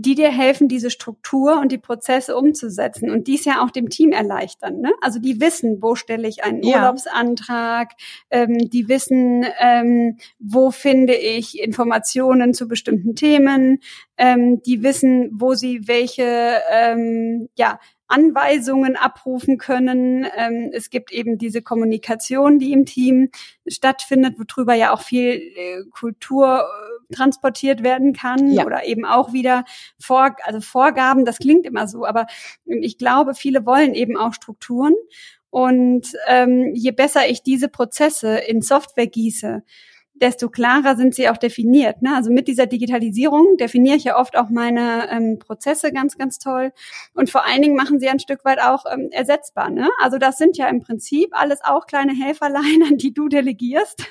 [0.00, 4.12] die dir helfen, diese Struktur und die Prozesse umzusetzen und dies ja auch dem Team
[4.12, 4.80] erleichtern.
[4.80, 4.92] Ne?
[5.00, 6.76] Also die wissen, wo stelle ich einen ja.
[6.76, 7.90] Urlaubsantrag,
[8.30, 13.80] ähm, die wissen, ähm, wo finde ich Informationen zu bestimmten Themen,
[14.16, 20.26] ähm, die wissen, wo sie welche ähm, ja Anweisungen abrufen können.
[20.36, 23.30] Ähm, es gibt eben diese Kommunikation, die im Team
[23.66, 26.66] stattfindet, worüber ja auch viel äh, Kultur
[27.12, 28.64] transportiert werden kann ja.
[28.64, 29.64] oder eben auch wieder
[29.98, 31.24] vor, also Vorgaben.
[31.24, 32.26] Das klingt immer so, aber
[32.64, 34.94] ich glaube, viele wollen eben auch Strukturen.
[35.50, 39.62] Und ähm, je besser ich diese Prozesse in Software gieße,
[40.20, 42.02] desto klarer sind sie auch definiert.
[42.02, 42.14] Ne?
[42.14, 46.72] Also mit dieser Digitalisierung definiere ich ja oft auch meine ähm, Prozesse ganz, ganz toll.
[47.14, 49.70] Und vor allen Dingen machen sie ein Stück weit auch ähm, ersetzbar.
[49.70, 49.88] Ne?
[50.00, 54.04] Also das sind ja im Prinzip alles auch kleine Helferlein, an die du delegierst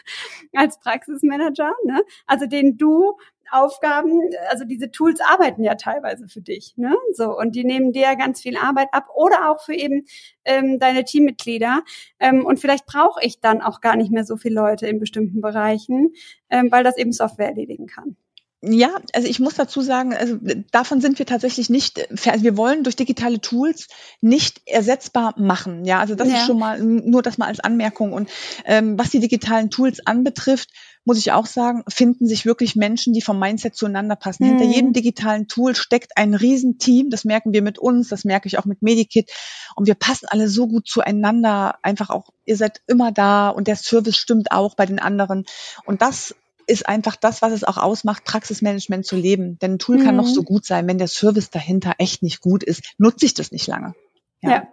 [0.53, 1.73] als Praxismanager.
[1.85, 2.01] Ne?
[2.25, 3.17] Also den du
[3.51, 4.19] Aufgaben,
[4.49, 6.95] also diese Tools arbeiten ja teilweise für dich, ne?
[7.13, 10.05] So und die nehmen dir ganz viel Arbeit ab oder auch für eben
[10.45, 11.83] ähm, deine Teammitglieder.
[12.19, 15.41] Ähm, und vielleicht brauche ich dann auch gar nicht mehr so viele Leute in bestimmten
[15.41, 16.13] Bereichen,
[16.49, 18.17] ähm, weil das eben Software erledigen kann.
[18.63, 20.39] Ja, also ich muss dazu sagen, also
[20.71, 23.87] davon sind wir tatsächlich nicht, also wir wollen durch digitale Tools
[24.19, 25.85] nicht ersetzbar machen.
[25.85, 26.37] Ja, also das ja.
[26.37, 28.13] ist schon mal nur das mal als Anmerkung.
[28.13, 28.29] Und
[28.65, 30.69] ähm, was die digitalen Tools anbetrifft,
[31.07, 34.43] muss ich auch sagen, finden sich wirklich Menschen, die vom Mindset zueinander passen.
[34.43, 34.49] Mhm.
[34.49, 37.09] Hinter jedem digitalen Tool steckt ein Riesenteam.
[37.09, 39.31] Das merken wir mit uns, das merke ich auch mit Medikit.
[39.77, 41.75] Und wir passen alle so gut zueinander.
[41.81, 45.45] Einfach auch, ihr seid immer da und der Service stimmt auch bei den anderen.
[45.85, 46.35] Und das
[46.67, 49.57] ist einfach das, was es auch ausmacht, Praxismanagement zu leben.
[49.59, 50.03] Denn ein Tool mhm.
[50.03, 53.33] kann noch so gut sein, wenn der Service dahinter echt nicht gut ist, nutze ich
[53.33, 53.95] das nicht lange.
[54.41, 54.51] ja.
[54.51, 54.67] ja.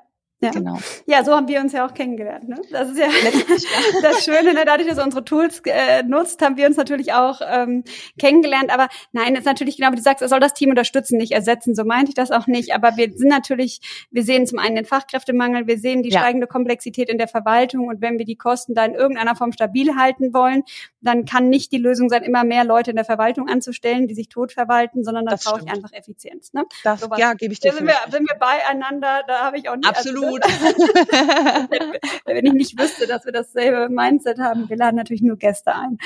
[0.45, 0.51] Ja.
[0.51, 0.79] Genau.
[1.07, 2.49] ja, so haben wir uns ja auch kennengelernt.
[2.49, 2.61] Ne?
[2.71, 3.07] Das ist ja
[4.03, 4.65] das Schöne, ne?
[4.65, 7.85] dadurch, dass er unsere Tools äh, nutzt, haben wir uns natürlich auch ähm,
[8.19, 8.73] kennengelernt.
[8.73, 11.75] Aber nein, ist natürlich genau, wie du sagst, es soll das Team unterstützen, nicht ersetzen.
[11.75, 12.75] So meinte ich das auch nicht.
[12.75, 16.21] Aber wir sind natürlich, wir sehen zum einen den Fachkräftemangel, wir sehen die ja.
[16.21, 19.97] steigende Komplexität in der Verwaltung und wenn wir die Kosten da in irgendeiner Form stabil
[19.97, 20.63] halten wollen,
[21.01, 24.29] dann kann nicht die Lösung sein, immer mehr Leute in der Verwaltung anzustellen, die sich
[24.29, 26.53] tot verwalten, sondern dann brauche ich einfach Effizienz.
[26.53, 26.65] Ne?
[26.83, 27.71] Das, so ja, gebe ich dir.
[27.71, 29.87] Da sind wir, sind wir beieinander, da habe ich auch nicht.
[29.87, 30.34] Absolut.
[30.43, 30.65] Also,
[32.25, 35.99] Wenn ich nicht wüsste, dass wir dasselbe Mindset haben, wir laden natürlich nur Gäste ein.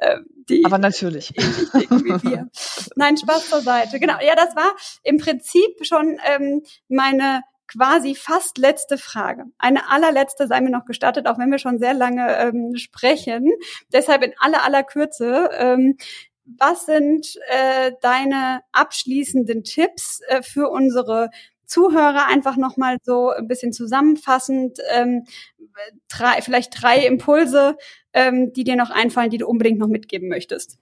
[0.00, 1.32] Ähm, die Aber natürlich.
[2.96, 3.98] Nein, Spaß zur Seite.
[4.00, 4.18] Genau.
[4.20, 9.44] Ja, das war im Prinzip schon ähm, meine quasi fast letzte Frage.
[9.58, 13.50] Eine allerletzte sei mir noch gestattet, auch wenn wir schon sehr lange ähm, sprechen.
[13.92, 15.50] Deshalb in aller aller Kürze.
[15.52, 15.96] Ähm,
[16.46, 21.30] was sind äh, deine abschließenden Tipps äh, für unsere
[21.66, 25.24] Zuhörer einfach nochmal so ein bisschen zusammenfassend, ähm,
[26.08, 27.76] drei, vielleicht drei Impulse,
[28.12, 30.78] ähm, die dir noch einfallen, die du unbedingt noch mitgeben möchtest?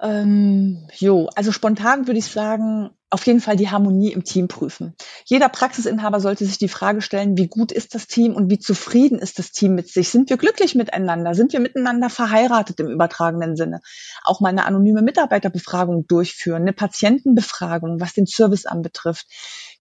[0.00, 4.96] Ähm, jo, also spontan würde ich sagen, auf jeden Fall die Harmonie im Team prüfen.
[5.24, 9.20] Jeder Praxisinhaber sollte sich die Frage stellen, wie gut ist das Team und wie zufrieden
[9.20, 10.08] ist das Team mit sich?
[10.08, 11.36] Sind wir glücklich miteinander?
[11.36, 13.82] Sind wir miteinander verheiratet im übertragenen Sinne?
[14.24, 19.28] Auch mal eine anonyme Mitarbeiterbefragung durchführen, eine Patientenbefragung, was den Service anbetrifft.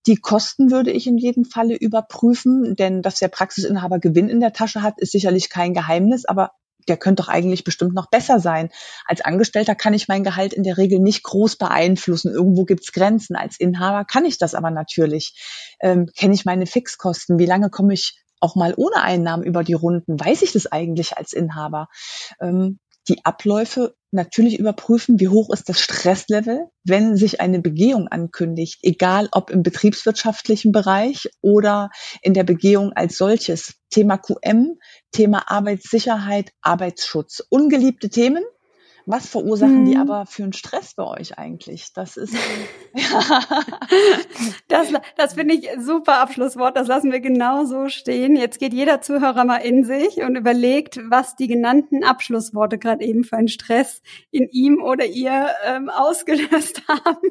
[0.05, 4.53] Die Kosten würde ich in jedem Falle überprüfen, denn dass der Praxisinhaber Gewinn in der
[4.53, 6.51] Tasche hat, ist sicherlich kein Geheimnis, aber
[6.85, 8.69] der könnte doch eigentlich bestimmt noch besser sein.
[9.05, 12.31] Als Angestellter kann ich mein Gehalt in der Regel nicht groß beeinflussen.
[12.31, 13.35] Irgendwo gibt's Grenzen.
[13.35, 15.35] Als Inhaber kann ich das aber natürlich.
[15.79, 17.39] Ähm, Kenne ich meine Fixkosten?
[17.39, 20.19] Wie lange komme ich auch mal ohne Einnahmen über die Runden?
[20.19, 21.87] Weiß ich das eigentlich als Inhaber?
[22.41, 28.79] Ähm, die Abläufe natürlich überprüfen, wie hoch ist das Stresslevel, wenn sich eine Begehung ankündigt,
[28.83, 31.89] egal ob im betriebswirtschaftlichen Bereich oder
[32.21, 33.75] in der Begehung als solches.
[33.89, 34.79] Thema QM,
[35.11, 37.43] Thema Arbeitssicherheit, Arbeitsschutz.
[37.49, 38.43] Ungeliebte Themen,
[39.05, 39.85] was verursachen hm.
[39.85, 40.01] die mhm.
[40.01, 41.93] aber für einen Stress bei euch eigentlich?
[41.93, 42.33] Das ist
[42.93, 43.39] ja.
[44.67, 44.87] das,
[45.17, 46.77] das finde ich super Abschlusswort.
[46.77, 48.35] Das lassen wir genau so stehen.
[48.35, 53.23] Jetzt geht jeder Zuhörer mal in sich und überlegt, was die genannten Abschlussworte gerade eben
[53.23, 54.01] für einen Stress
[54.31, 57.29] in ihm oder ihr ähm, ausgelöst haben.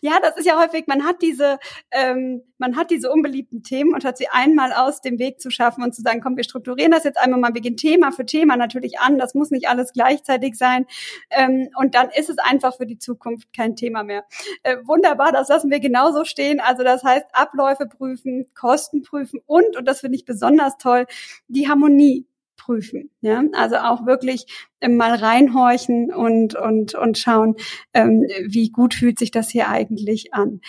[0.00, 0.86] Ja, das ist ja häufig.
[0.86, 1.58] Man hat diese,
[1.90, 5.82] ähm, man hat diese unbeliebten Themen und hat sie einmal aus dem Weg zu schaffen
[5.82, 8.56] und zu sagen, komm, wir strukturieren das jetzt einmal mal, wir gehen Thema für Thema
[8.56, 9.18] natürlich an.
[9.18, 10.86] Das muss nicht alles gleichzeitig sein.
[11.30, 14.24] Ähm, und dann ist es einfach für die Zukunft kein Thema mehr.
[14.62, 16.60] Äh, wunderbar, das lassen wir genauso stehen.
[16.60, 21.06] Also das heißt, Abläufe prüfen, Kosten prüfen und, und das finde ich besonders toll,
[21.48, 22.26] die Harmonie
[22.56, 23.10] prüfen.
[23.20, 24.46] Ja, also auch wirklich
[24.86, 27.56] mal reinhorchen und und und schauen,
[27.94, 30.60] ähm, wie gut fühlt sich das hier eigentlich an.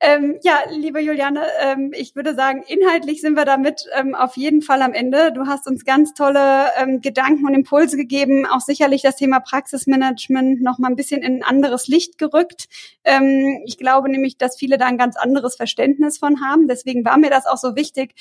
[0.00, 4.60] Ähm, ja, liebe Juliane, ähm, ich würde sagen, inhaltlich sind wir damit ähm, auf jeden
[4.60, 5.32] Fall am Ende.
[5.32, 10.60] Du hast uns ganz tolle ähm, Gedanken und Impulse gegeben, auch sicherlich das Thema Praxismanagement
[10.60, 12.66] noch mal ein bisschen in ein anderes Licht gerückt.
[13.04, 16.68] Ähm, ich glaube nämlich, dass viele da ein ganz anderes Verständnis von haben.
[16.68, 18.14] Deswegen war mir das auch so wichtig,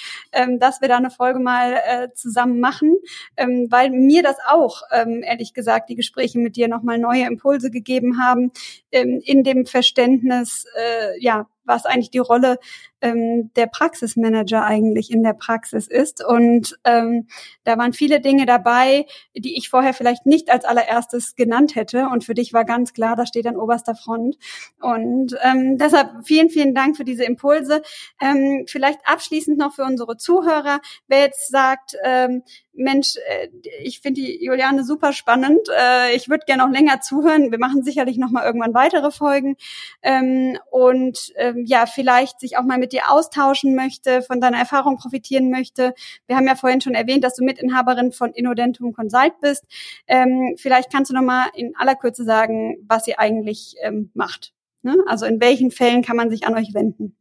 [0.60, 2.96] dass wir da eine Folge mal äh, zusammen machen,
[3.38, 7.72] weil mir das auch, ähm, ehrlich gesagt, die Gespräche mit dir noch mal neue Impulse
[7.72, 8.52] gegeben haben
[8.92, 12.58] ähm, in dem Verständnis, äh, ja, was eigentlich die Rolle
[13.02, 16.24] ähm, der Praxismanager eigentlich in der Praxis ist.
[16.24, 17.28] Und ähm,
[17.64, 19.06] da waren viele Dinge dabei,
[19.36, 22.08] die ich vorher vielleicht nicht als allererstes genannt hätte.
[22.08, 24.38] Und für dich war ganz klar, da steht an oberster Front.
[24.82, 27.82] Und ähm, deshalb vielen, vielen Dank für diese Impulse.
[28.22, 32.44] Ähm, vielleicht abschließend noch für unsere Zuhörer, wer jetzt sagt, ähm,
[32.74, 33.48] Mensch, äh,
[33.82, 35.68] ich finde die Juliane super spannend.
[35.78, 37.52] Äh, ich würde gerne noch länger zuhören.
[37.52, 39.56] Wir machen sicherlich noch mal irgendwann weitere Folgen.
[40.02, 44.98] Ähm, und ähm, ja, vielleicht sich auch mal mit dir austauschen möchte, von deiner Erfahrung
[44.98, 45.94] profitieren möchte.
[46.28, 49.64] Wir haben ja vorhin schon erwähnt, dass du Mitinhaberin von Innodentum Consult bist.
[50.08, 53.76] Ähm, vielleicht kannst du noch mal in aller Kürze sagen, was ihr eigentlich
[54.14, 54.54] macht.
[54.84, 54.96] Ne?
[55.08, 57.16] Also in welchen Fällen kann man sich an euch wenden?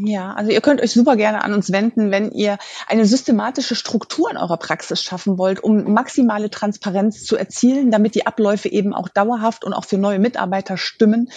[0.00, 4.30] Ja, also ihr könnt euch super gerne an uns wenden, wenn ihr eine systematische Struktur
[4.30, 9.08] in eurer Praxis schaffen wollt, um maximale Transparenz zu erzielen, damit die Abläufe eben auch
[9.08, 11.30] dauerhaft und auch für neue Mitarbeiter stimmen.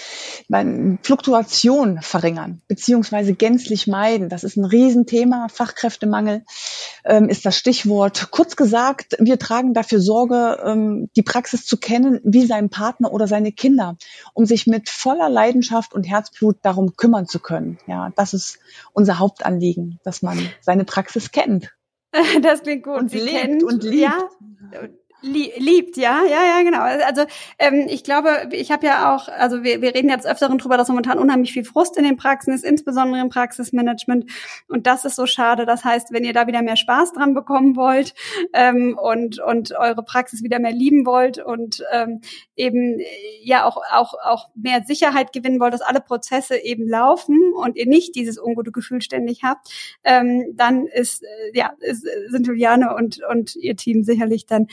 [1.03, 4.29] Fluktuation verringern, beziehungsweise gänzlich meiden.
[4.29, 5.47] Das ist ein Riesenthema.
[5.49, 6.43] Fachkräftemangel
[7.05, 8.29] ähm, ist das Stichwort.
[8.31, 13.27] Kurz gesagt, wir tragen dafür Sorge, ähm, die Praxis zu kennen, wie sein Partner oder
[13.27, 13.97] seine Kinder,
[14.33, 17.77] um sich mit voller Leidenschaft und Herzblut darum kümmern zu können.
[17.87, 18.59] Ja, das ist
[18.93, 21.71] unser Hauptanliegen, dass man seine Praxis kennt.
[22.41, 22.97] Das klingt gut.
[22.97, 24.01] Und Sie lebt kennt, und liebt.
[24.01, 24.29] Ja,
[25.21, 26.81] liebt, ja, ja, ja, genau.
[27.05, 27.25] Also
[27.57, 30.87] ähm, ich glaube, ich habe ja auch, also wir, wir reden jetzt öfteren drüber, dass
[30.87, 34.29] momentan unheimlich viel Frust in den Praxen ist, insbesondere im Praxismanagement.
[34.67, 35.65] Und das ist so schade.
[35.65, 38.13] Das heißt, wenn ihr da wieder mehr Spaß dran bekommen wollt
[38.53, 42.21] ähm, und und eure Praxis wieder mehr lieben wollt und ähm,
[42.55, 42.99] eben
[43.41, 47.87] ja auch auch auch mehr Sicherheit gewinnen wollt, dass alle Prozesse eben laufen und ihr
[47.87, 49.69] nicht dieses ungute Gefühl ständig habt,
[50.03, 54.67] ähm, dann ist äh, ja ist, sind Juliane und und ihr Team sicherlich dann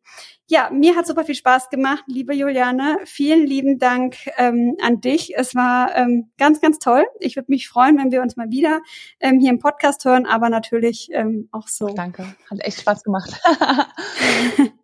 [0.47, 2.97] Ja, mir hat super viel Spaß gemacht, liebe Juliane.
[3.05, 5.37] Vielen lieben Dank ähm, an dich.
[5.37, 7.05] Es war ähm, ganz, ganz toll.
[7.19, 8.81] Ich würde mich freuen, wenn wir uns mal wieder
[9.19, 11.89] ähm, hier im Podcast hören, aber natürlich ähm, auch so.
[11.89, 13.39] Danke, hat echt Spaß gemacht.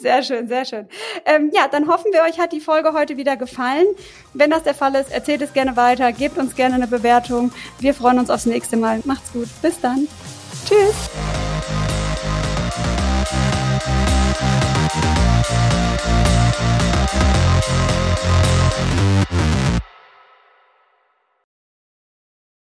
[0.00, 0.88] Sehr schön, sehr schön.
[1.24, 3.86] Ähm, ja, dann hoffen wir, euch hat die Folge heute wieder gefallen.
[4.34, 7.52] Wenn das der Fall ist, erzählt es gerne weiter, gebt uns gerne eine Bewertung.
[7.78, 9.00] Wir freuen uns aufs nächste Mal.
[9.04, 9.48] Macht's gut.
[9.60, 10.08] Bis dann.
[10.66, 11.10] Tschüss.